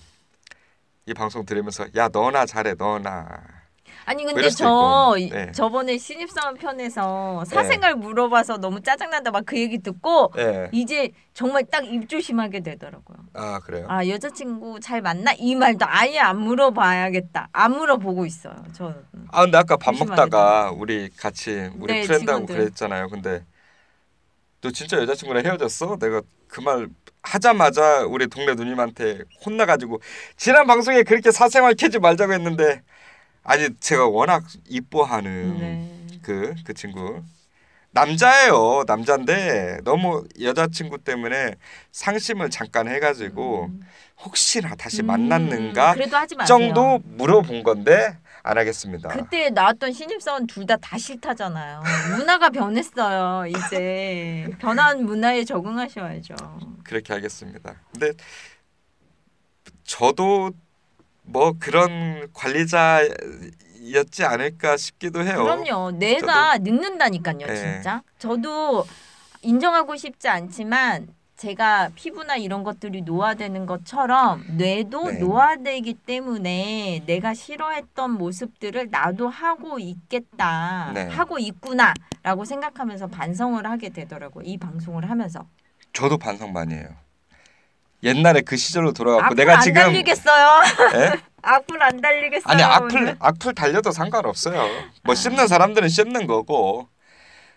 [1.05, 3.43] 이 방송 들으면서 야 너나 잘해 너나
[4.07, 5.15] 아니 뭐 근데 저.
[5.17, 5.51] 네.
[5.53, 10.69] 저번에 신입사원 편에서 사생활 물어봐서 너무 짜증난다 막 그 얘기 듣고 예.
[10.73, 13.19] 이제 정말 딱 입조심하게 되더라고요.
[13.35, 17.49] 아 그래요 아 여자친구 잘 만나 이 말도 아예 안 물어봐야겠다.
[17.53, 18.55] 안 물어보고 있어요.
[18.73, 18.95] 저아
[19.43, 22.47] 근데 아까 밥 먹다가 우리 같이 우리 네, 프렌드하고.
[22.47, 23.45] 그랬잖아요 근데
[24.61, 25.97] 너 진짜 여자친구랑 헤어졌어?
[25.99, 26.89] 내가 그 말
[27.27, 30.01] 하자마자 우리 동네 누님한테 혼나가지고
[30.37, 32.83] 지난 방송에 그렇게 사생활 캐지 말자고 했는데
[33.45, 36.19] 아니 제가 워낙 이뻐하는 네.
[36.23, 37.23] 그, 그 친구.
[37.93, 38.83] 남자예요.
[38.89, 41.55] 남자인데 너무 여자친구 때문에
[41.93, 43.81] 상심을 잠깐 해가지고 음.
[44.25, 45.95] 혹시나 다시 음, 만났는가.
[46.45, 49.11] 정도 물어본 건데 안 하겠습니다.
[49.11, 51.83] 그때 나왔던 신입사원 둘 다 다 싫다잖아요.
[52.19, 53.47] 문화가 변했어요.
[53.47, 56.35] 이제 변한 문화에 적응하셔야죠.
[56.83, 57.77] 그렇게 하겠습니다.
[57.93, 58.13] 근데
[59.85, 60.51] 저도
[61.25, 65.43] 뭐 그런 관리자였지 않을까 싶기도 해요.
[65.43, 65.93] 그럼요.
[65.93, 67.57] 내가 늙는다니까요, 네.
[67.57, 68.03] 진짜.
[68.19, 68.87] 저도
[69.43, 75.19] 인정하고 싶지 않지만 제가 피부나 이런 것들이 노화되는 것처럼 뇌도 네.
[75.19, 80.93] 노화되기 때문에 내가 싫어했던 모습들을 나도 하고 있겠다.
[80.95, 81.09] 네.
[81.09, 84.45] 하고 있구나라고 생각하면서 반성을 하게 되더라고요.
[84.47, 85.45] 이 방송을 하면서.
[85.93, 86.89] 저도 반성 많이 해요.
[88.05, 90.63] 옛날에 그 시절로 돌아갔고 악플 내가 안 지금 달리겠어요.
[90.95, 91.13] 예?
[91.43, 92.45] 악플 안 달리겠어요.
[92.53, 93.17] 아니 악플 오늘.
[93.19, 94.67] 악플 달려도 상관없어요.
[95.05, 96.89] 뭐 씹는 사람들은 씹는 거고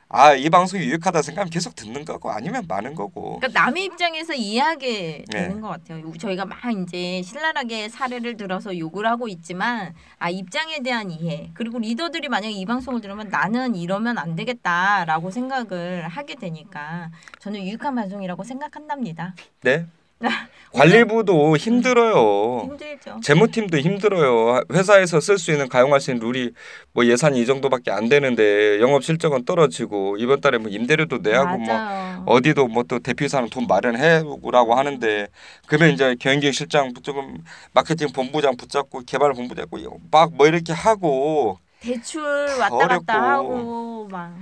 [0.10, 5.26] 아 이 방송이 유익하다 생각하면 계속 듣는 거고 아니면 많은 거고 그러니까 남의 입장에서 이해하게
[5.30, 5.42] 네.
[5.42, 6.00] 되는 것 같아요.
[6.00, 11.80] 요- 저희가 막 이제 신랄하게 사례를 들어서 욕을 하고 있지만 아 입장에 대한 이해 그리고
[11.80, 18.46] 리더들이 만약에 이 방송을 들으면 나는 이러면 안 되겠다라고 생각을 하게 되니까 저는 유익한 방송이라고
[18.46, 19.36] 생각한답니다.
[19.64, 19.88] 네
[20.74, 22.62] 관리부도 힘들어요.
[22.64, 23.20] 힘들죠.
[23.24, 24.62] 재무팀도 힘들어요.
[24.72, 26.52] 회사에서 쓸 수 있는 가용할 수 있는 룰이
[26.94, 31.74] 뭐 예산이 이 정도밖에 안 되는데 영업 실적은 떨어지고 이번 달에 뭐 임대료도 내야고 뭐
[31.74, 32.24] 맞아요.
[32.28, 35.28] 어디도 뭐 또 대표이사는 돈 마련해 오라고 하는데
[35.68, 37.38] 그러면 이제 경영기획 실장 조금
[37.74, 39.78] 마케팅 본부장 붙잡고 개발 본부장 잡고
[40.12, 42.22] 막 뭐 이렇게 하고 대출
[42.60, 43.06] 왔다 어렵고.
[43.06, 44.36] 갔다 하고 막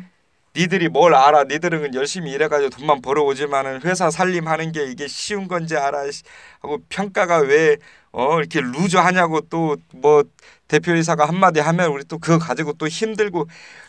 [0.55, 1.43] 니들이 뭘 알아?
[1.45, 6.09] 니들은 열심히 일해가지고 돈만 벌어오지만은 회사 살림하는 게 이게 쉬운 건지 알아?
[6.11, 6.23] 씨.
[6.61, 7.77] 하고 평가가 왜
[8.17, 10.23] 어 이렇게 루저하냐고 또 뭐
[10.69, 13.47] 대표이사가 한마디 하면 우리 또 그거 가지고 또 힘들고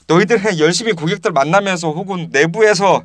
[0.08, 3.04] 너희들 그냥 열심히 고객들 만나면서 혹은 내부에서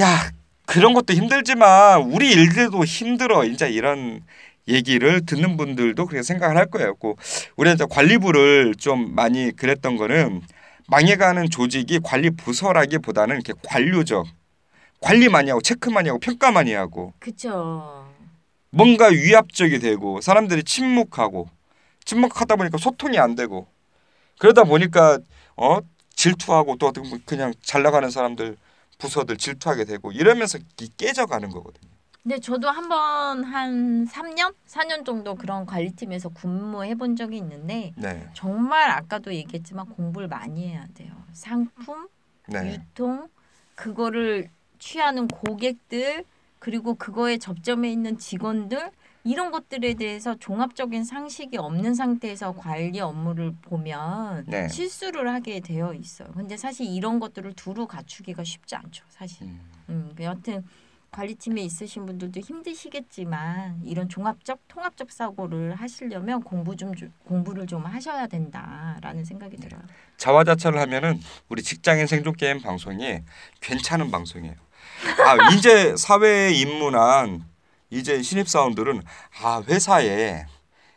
[0.00, 0.30] 야
[0.66, 4.20] 그런 것도 힘들지만 우리 일들도 힘들어 이제 이런
[4.68, 6.94] 얘기를 듣는 분들도 그렇게 생각을 할 거예요.
[6.96, 7.16] 고
[7.56, 10.42] 우리 이제 관리부를 좀 많이 그랬던 거는
[10.88, 14.26] 망해가는 조직이 관리 부서라기보다는 이렇게 관료적
[15.00, 18.06] 관리 많이 하고 체크 많이 하고 평가 많이 하고 그쵸.
[18.70, 21.48] 뭔가 위압적이 되고 사람들이 침묵하고
[22.04, 23.66] 침묵하다 보니까 소통이 안 되고
[24.38, 25.18] 그러다 보니까
[25.56, 25.80] 어
[26.14, 26.92] 질투하고 또
[27.24, 28.56] 그냥 잘 나가는 사람들
[28.98, 30.58] 부서들 질투하게 되고 이러면서
[30.96, 31.95] 깨져가는 거거든요.
[32.26, 38.28] 네, 저도 한 번 한 3년, 4년 정도 그런 관리팀에서 근무해 본 적이 있는데 네.
[38.34, 41.12] 정말 아까도 얘기했지만 공부를 많이 해야 돼요.
[41.32, 42.08] 상품,
[42.48, 42.72] 네.
[42.72, 43.28] 유통,
[43.76, 44.50] 그거를
[44.80, 46.24] 취하는 고객들,
[46.58, 48.90] 그리고 그거에 접점에 있는 직원들
[49.22, 54.66] 이런 것들에 대해서 종합적인 상식이 없는 상태에서 관리 업무를 보면 네.
[54.68, 56.28] 실수를 하게 되어 있어요.
[56.32, 59.04] 근데 사실 이런 것들을 두루 갖추기가 쉽지 않죠.
[59.10, 59.46] 사실.
[59.46, 59.60] 음.
[59.88, 60.64] 음, 여하튼
[61.20, 68.26] 관리팀에 있으신 분들도 힘드시겠지만 이런 종합적 통합적 사고를 하시려면 공부 좀 주- 공부를 좀 하셔야
[68.26, 69.80] 된다라는 생각이 들어요.
[70.18, 73.20] 자화자찬을 하면은 우리 직장인 생존 게임 방송이
[73.62, 74.54] 괜찮은 방송이에요.
[75.24, 77.46] 아 이제 사회에 입문한
[77.88, 79.00] 이제 신입 사원들은
[79.42, 80.44] 아 회사에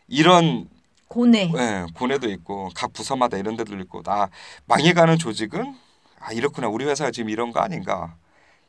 [0.09, 0.67] 이런
[1.07, 1.49] 고뇌.
[1.55, 4.27] 예, 고뇌도 있고 각 부서마다 이런 데도 있고 다
[4.65, 5.75] 망해가는 조직은
[6.19, 8.17] 아 이렇구나 우리 회사가 지금 이런 거 아닌가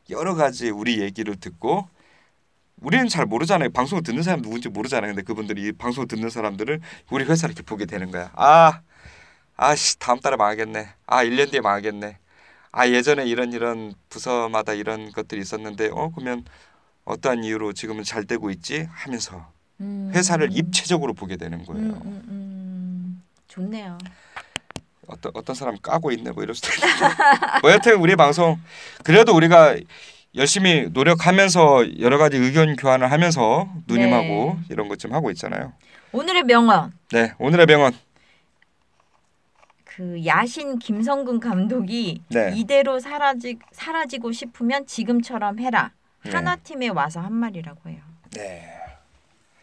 [0.09, 1.87] 여러 가지 우리 얘기를 듣고
[2.81, 6.81] 우리는 잘 모르잖아요 방송을 듣는 사람 누군지 모르잖아요 근데 그분들이 이 방송을 듣는 사람들은
[7.11, 8.81] 우리 회사를 이렇게 보게 되는 거야 아
[9.55, 12.17] 아씨 다음 달에 망하겠네 아 1년 뒤에 망하겠네
[12.71, 16.45] 아 예전에 이런 이런 부서마다 이런 것들이 있었는데 어 그러면
[17.05, 20.11] 어떠한 이유로 지금은 잘 되고 있지 하면서 음.
[20.13, 21.81] 회사를 입체적으로 보게 되는 거예요.
[21.83, 23.23] 음, 음, 음.
[23.47, 23.97] 좋네요.
[25.11, 27.15] 어떤 어떤 사람 까고 있네 뭐 이럴 수도 있는데
[27.61, 28.59] 뭐 여튼 우리 방송
[29.03, 29.75] 그래도 우리가
[30.35, 34.65] 열심히 노력하면서 여러 가지 의견 교환을 하면서 누님하고 네.
[34.69, 35.73] 이런 것 좀 하고 있잖아요.
[36.13, 36.93] 오늘의 명언.
[37.11, 37.93] 네 오늘의 병원
[39.83, 42.53] 그 야신 김성근 감독이 네.
[42.55, 45.91] 이대로 사라지 사라지고 싶으면 지금처럼 해라.
[46.23, 46.31] 네.
[46.31, 47.99] 하나 팀에 와서 한 말이라고 해요.
[48.35, 48.67] 네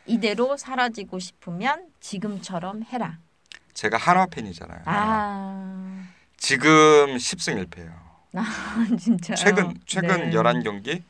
[0.06, 3.18] 이대로 사라지고 싶으면 지금처럼 해라.
[3.78, 4.80] 제가 한화 팬이잖아요.
[4.86, 8.98] 아, 지금 10승 1패예요.
[8.98, 9.36] 진짜.
[9.36, 10.36] 최근 최근 네.
[10.36, 11.02] 11경기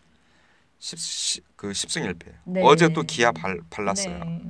[0.78, 2.30] 10, 그 10승 1패.
[2.44, 2.60] 네.
[2.62, 4.18] 어제 또 기아 발, 발랐어요.
[4.18, 4.42] 네.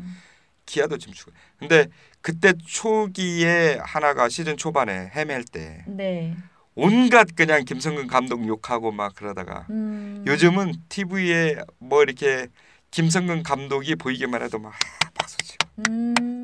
[0.66, 1.30] 기아도 지금 죽어.
[1.60, 1.86] 근데
[2.20, 6.36] 그때 초기에 하나가 시즌 초반에 헤맬 때 네.
[6.74, 10.24] 온갖 그냥 김성근 감독 욕하고 막 그러다가 음.
[10.26, 12.48] 요즘은 TV에 뭐 이렇게
[12.90, 14.72] 김성근 감독이 보이기만 해도 막
[15.14, 16.37] 박수 치고 음.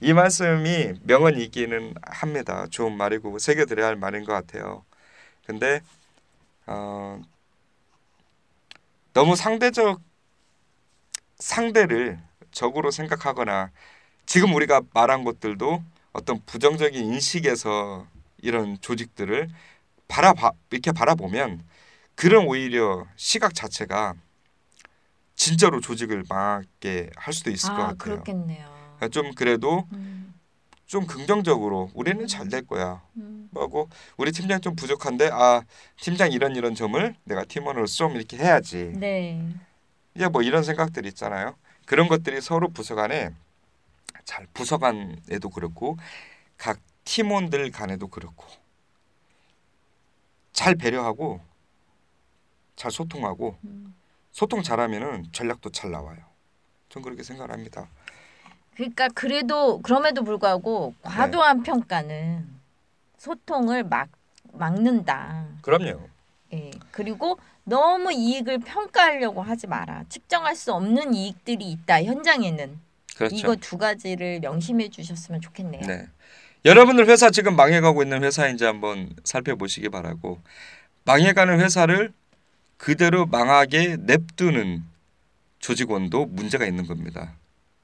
[0.00, 2.66] 이 말씀이 명언이기는 합니다.
[2.70, 4.84] 좋은 말이고 새겨드려야 할 말인 것 같아요.
[5.46, 5.80] 근데
[6.66, 7.20] 어,
[9.12, 10.00] 너무 상대적
[11.38, 12.18] 상대를
[12.52, 13.70] 적으로 생각하거나
[14.26, 18.06] 지금 우리가 말한 것들도 어떤 부정적인 인식에서
[18.38, 19.48] 이런 조직들을
[20.08, 21.64] 바라봐 이렇게 바라보면
[22.14, 24.14] 그런 오히려 시각 자체가
[25.36, 27.98] 진짜로 조직을 망하게 할 수도 있을 것 아, 같아요.
[27.98, 28.73] 그렇겠네요.
[29.10, 30.34] 좀 그래도 음.
[30.86, 33.02] 좀 긍정적으로 우리는 잘 될 거야.
[33.16, 33.48] 음.
[33.52, 35.62] 뭐고 우리 팀장 좀 부족한데 아
[36.00, 38.92] 팀장 이런 이런 점을 내가 팀원으로 좀 이렇게 해야지.
[38.96, 39.46] 네.
[40.14, 41.56] 이제 뭐 이런 생각들 있잖아요.
[41.86, 43.30] 그런 것들이 서로 부서 간에
[44.24, 45.96] 잘 부서 간에도 그렇고
[46.56, 48.46] 각 팀원들 간에도 그렇고
[50.52, 51.40] 잘 배려하고
[52.76, 53.94] 잘 소통하고 음.
[54.32, 56.18] 소통 잘하면은 전략도 잘 나와요.
[56.88, 57.88] 전 그렇게 생각합니다.
[58.74, 61.10] 그러니까 그래도 그럼에도 불구하고 네.
[61.10, 62.46] 과도한 평가는
[63.18, 64.08] 소통을 막
[64.52, 65.46] 막는다.
[65.62, 66.08] 그럼요.
[66.52, 66.70] 예.
[66.90, 70.04] 그리고 너무 이익을 평가하려고 하지 마라.
[70.08, 72.04] 측정할 수 없는 이익들이 있다.
[72.04, 72.78] 현장에는
[73.16, 73.34] 그렇죠.
[73.34, 75.82] 이거 두 가지를 명심해 주셨으면 좋겠네요.
[75.86, 76.06] 네.
[76.64, 80.40] 여러분들 회사 지금 망해가고 있는 회사인지 한번 살펴보시기 바라고
[81.04, 82.12] 망해가는 회사를
[82.76, 84.84] 그대로 망하게 냅두는
[85.58, 87.34] 조직원도 문제가 있는 겁니다.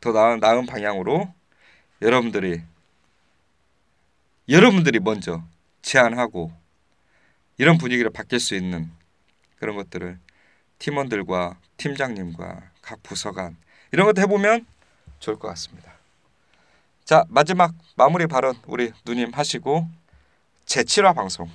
[0.01, 1.33] 더 나은, 나은 방향으로
[2.03, 2.63] 여러분들이
[4.49, 5.43] 여러분들이 먼저
[5.83, 6.53] 제안하고
[7.59, 8.91] 이런 분위기를 바뀔 수 있는
[9.57, 10.19] 그런 것들을
[10.79, 13.57] 팀원들과 팀장님과 각 부서간
[13.93, 14.67] 이런 것도 해보면
[15.19, 15.93] 좋을 것 같습니다.
[17.05, 19.87] 자 마지막 마무리 발언 우리 누님 하시고
[20.65, 21.51] 제 7화 방송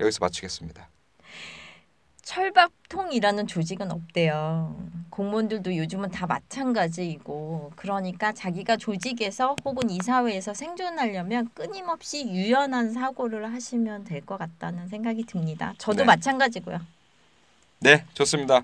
[0.00, 0.88] 여기서 마치겠습니다.
[2.22, 4.76] 철밥통이라는 조직은 없대요.
[5.10, 14.22] 공무원들도 요즘은 다 마찬가지이고 그러니까 자기가 조직에서 혹은 이사회에서 생존하려면 끊임없이 유연한 사고를 하시면 될
[14.22, 15.74] 것 같다는 생각이 듭니다.
[15.78, 16.04] 저도 네.
[16.04, 16.80] 마찬가지고요.
[17.80, 18.62] 네 좋습니다.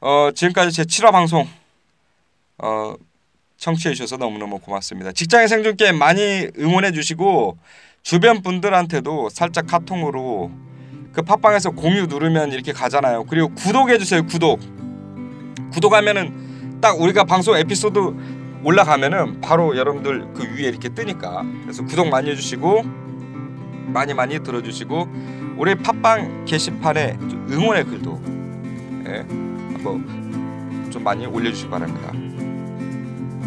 [0.00, 1.46] 어, 지금까지 제 7화 방송
[2.58, 2.94] 어,
[3.58, 5.12] 청취해 주셔서 너무너무 고맙습니다.
[5.12, 7.58] 직장의 생존 게임 많이 응원해 주시고
[8.02, 10.50] 주변 분들한테도 살짝 카톡으로
[11.18, 13.24] 그 팟빵에서 공유 누르면 이렇게 가잖아요.
[13.24, 14.24] 그리고 구독해 주세요.
[14.24, 14.60] 구독.
[15.72, 17.98] 구독하면은 딱 우리가 방송 에피소드
[18.62, 22.82] 올라가면은 바로 여러분들 그 위에 이렇게 뜨니까 그래서 구독 많이 해주시고
[23.86, 25.08] 많이 많이 들어주시고
[25.56, 28.22] 우리 팟빵 게시판에 좀 응원의 글도
[29.08, 29.26] 예,
[29.72, 32.12] 한번 좀 많이 올려주시기 바랍니다.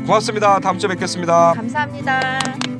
[0.06, 0.60] 고맙습니다.
[0.60, 1.54] 다음 주에 뵙겠습니다.
[1.54, 2.71] 감사합니다.